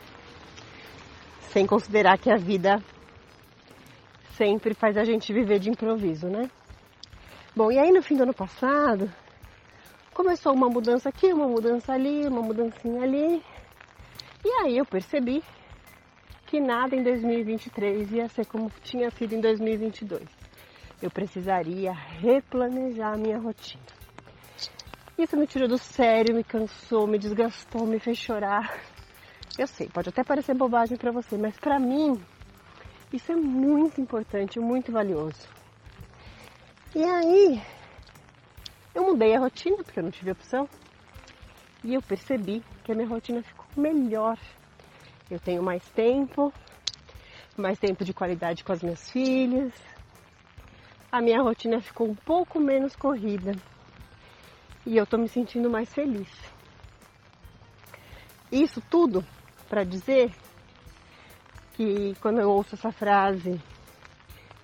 Sem 1.52 1.66
considerar 1.66 2.18
que 2.18 2.32
a 2.32 2.38
vida 2.38 2.82
sempre 4.36 4.74
faz 4.74 4.98
a 4.98 5.04
gente 5.04 5.34
viver 5.34 5.60
de 5.60 5.70
improviso, 5.70 6.28
né? 6.28 6.50
Bom, 7.56 7.72
e 7.72 7.80
aí 7.80 7.92
no 7.92 8.02
fim 8.02 8.16
do 8.16 8.24
ano 8.24 8.34
passado, 8.34 9.12
começou 10.16 10.54
uma 10.54 10.70
mudança 10.70 11.10
aqui, 11.10 11.28
uma 11.34 11.48
mudança 11.48 11.92
ali, 11.92 12.26
uma 12.26 12.42
mudancinha 12.42 13.04
ali. 13.04 13.44
E 14.46 14.50
aí 14.62 14.78
eu 14.78 14.86
percebi 14.86 15.44
que 16.48 16.58
nada 16.60 16.96
em 16.96 17.04
2023 17.04 18.12
ia 18.14 18.30
ser 18.30 18.46
como 18.46 18.72
tinha 18.82 19.12
sido 19.12 19.34
em 19.34 19.42
2022. 19.42 20.24
Eu 21.02 21.12
precisaria 21.12 21.92
replanejar 21.92 23.14
a 23.14 23.18
minha 23.18 23.38
rotina. 23.38 23.84
Isso 25.18 25.36
me 25.36 25.46
tirou 25.46 25.68
do 25.68 25.78
sério, 25.78 26.34
me 26.34 26.46
cansou, 26.46 27.06
me 27.06 27.20
desgastou, 27.20 27.86
me 27.86 28.00
fez 28.00 28.18
chorar. 28.18 28.74
Eu 29.60 29.68
sei, 29.68 29.90
pode 29.90 30.10
até 30.10 30.24
parecer 30.24 30.56
bobagem 30.56 30.98
para 30.98 31.12
você, 31.12 31.38
mas 31.38 31.58
para 31.58 31.78
mim 31.78 32.18
isso 33.12 33.34
é 33.34 33.36
muito 33.36 34.00
importante, 34.00 34.60
muito 34.60 34.94
valioso. 34.94 35.48
E 36.96 37.04
aí, 37.04 37.62
eu 38.96 39.04
mudei 39.04 39.36
a 39.36 39.40
rotina, 39.40 39.84
porque 39.84 40.00
eu 40.00 40.04
não 40.04 40.12
tive 40.12 40.32
opção. 40.32 40.68
E 41.84 41.94
eu 41.94 42.02
percebi 42.02 42.64
que 42.84 42.92
a 42.92 42.96
minha 42.96 43.08
rotina 43.08 43.44
ficou 43.44 43.66
melhor. 43.76 44.40
Eu 45.30 45.40
tenho 45.40 45.62
mais 45.62 45.88
tempo, 45.90 46.52
mais 47.58 47.78
tempo 47.78 48.06
de 48.06 48.14
qualidade 48.14 48.64
com 48.64 48.72
as 48.72 48.82
minhas 48.82 49.12
filhas. 49.12 49.74
A 51.12 51.22
minha 51.22 51.42
rotina 51.42 51.82
ficou 51.82 52.10
um 52.10 52.16
pouco 52.16 52.60
menos 52.60 52.96
corrida 52.96 53.54
e 54.86 54.98
eu 54.98 55.06
tô 55.06 55.18
me 55.18 55.28
sentindo 55.28 55.70
mais 55.70 55.94
feliz. 55.94 56.30
Isso 58.52 58.82
tudo 58.90 59.26
para 59.68 59.84
dizer 59.84 60.32
que 61.74 62.16
quando 62.22 62.40
eu 62.40 62.50
ouço 62.50 62.76
essa 62.76 62.92
frase 62.92 63.60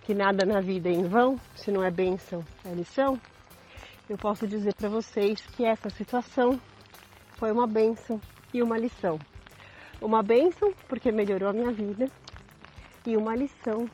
que 0.04 0.14
nada 0.14 0.46
na 0.46 0.62
vida 0.62 0.90
é 0.90 0.94
em 0.94 1.08
vão, 1.08 1.40
se 1.56 1.72
não 1.72 1.84
é 1.84 1.92
bênção, 1.92 2.44
é 2.66 2.74
lição, 2.74 3.20
eu 4.12 4.18
posso 4.18 4.46
dizer 4.46 4.76
para 4.76 4.90
vocês 4.90 5.40
que 5.56 5.64
essa 5.64 5.90
situação 5.90 6.60
foi 7.38 7.50
uma 7.50 7.66
bênção 7.66 8.20
e 8.54 8.62
uma 8.62 8.78
lição. 8.78 9.18
Uma 10.02 10.22
bênção 10.22 10.74
porque 10.90 11.14
melhorou 11.14 11.48
a 11.48 11.54
minha 11.54 11.72
vida 11.72 12.08
e 13.08 13.16
uma 13.16 13.34
lição 13.34 13.90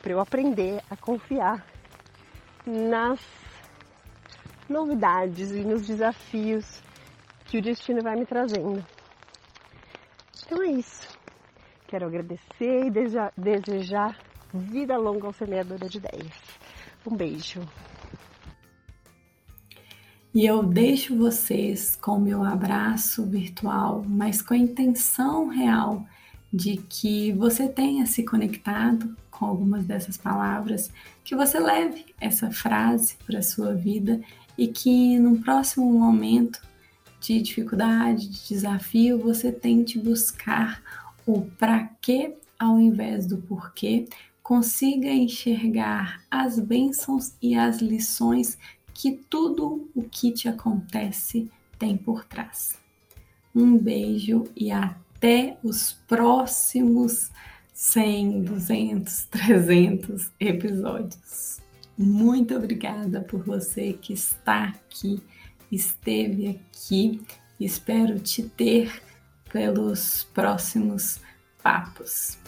para 0.00 0.12
eu 0.12 0.20
aprender 0.20 0.80
a 0.88 0.96
confiar 0.96 1.66
nas 2.64 3.18
novidades 4.68 5.50
e 5.50 5.64
nos 5.64 5.84
desafios 5.84 6.80
que 7.46 7.58
o 7.58 7.62
destino 7.62 8.02
vai 8.04 8.14
me 8.14 8.24
trazendo. 8.24 8.86
Então 10.44 10.62
é 10.62 10.70
isso. 10.70 11.18
Quero 11.88 12.06
agradecer 12.06 12.86
e 12.86 12.90
desejar 13.36 14.16
vida 14.54 14.96
longa 14.96 15.26
ao 15.26 15.32
semeadora 15.32 15.88
de 15.88 15.98
ideias. 15.98 16.40
Um 17.04 17.16
beijo. 17.16 17.62
E 20.36 20.44
eu 20.44 20.62
deixo 20.62 21.16
vocês 21.16 21.96
com 21.96 22.18
o 22.18 22.20
meu 22.20 22.44
abraço 22.44 23.24
virtual, 23.24 24.04
mas 24.06 24.42
com 24.42 24.52
a 24.52 24.58
intenção 24.58 25.48
real 25.48 26.06
de 26.52 26.76
que 26.76 27.32
você 27.32 27.66
tenha 27.66 28.04
se 28.04 28.22
conectado 28.22 29.16
com 29.30 29.46
algumas 29.46 29.86
dessas 29.86 30.18
palavras, 30.18 30.92
que 31.24 31.34
você 31.34 31.58
leve 31.58 32.04
essa 32.20 32.50
frase 32.50 33.16
para 33.26 33.38
a 33.38 33.42
sua 33.42 33.72
vida 33.72 34.20
e 34.58 34.68
que 34.68 35.18
no 35.18 35.38
próximo 35.38 35.90
momento 35.90 36.60
de 37.18 37.40
dificuldade, 37.40 38.28
de 38.28 38.48
desafio, 38.48 39.18
você 39.18 39.50
tente 39.50 39.98
buscar 39.98 40.82
o 41.24 41.46
para 41.58 41.88
quê 41.98 42.36
ao 42.58 42.78
invés 42.78 43.24
do 43.26 43.38
porquê, 43.38 44.06
consiga 44.42 45.08
enxergar 45.08 46.22
as 46.30 46.60
bênçãos 46.60 47.34
e 47.42 47.56
as 47.56 47.78
lições 47.78 48.56
que 48.96 49.12
tudo 49.28 49.90
o 49.94 50.02
que 50.04 50.32
te 50.32 50.48
acontece 50.48 51.50
tem 51.78 51.96
por 51.96 52.24
trás. 52.24 52.78
Um 53.54 53.76
beijo 53.76 54.44
e 54.56 54.70
até 54.72 55.58
os 55.62 55.92
próximos 56.08 57.30
100, 57.74 58.44
200, 58.44 59.24
300 59.26 60.30
episódios. 60.40 61.60
Muito 61.96 62.56
obrigada 62.56 63.20
por 63.20 63.44
você 63.44 63.92
que 63.92 64.14
está 64.14 64.64
aqui, 64.64 65.22
esteve 65.70 66.48
aqui. 66.48 67.20
Espero 67.60 68.18
te 68.18 68.42
ter 68.44 69.02
pelos 69.52 70.24
próximos 70.32 71.20
papos. 71.62 72.38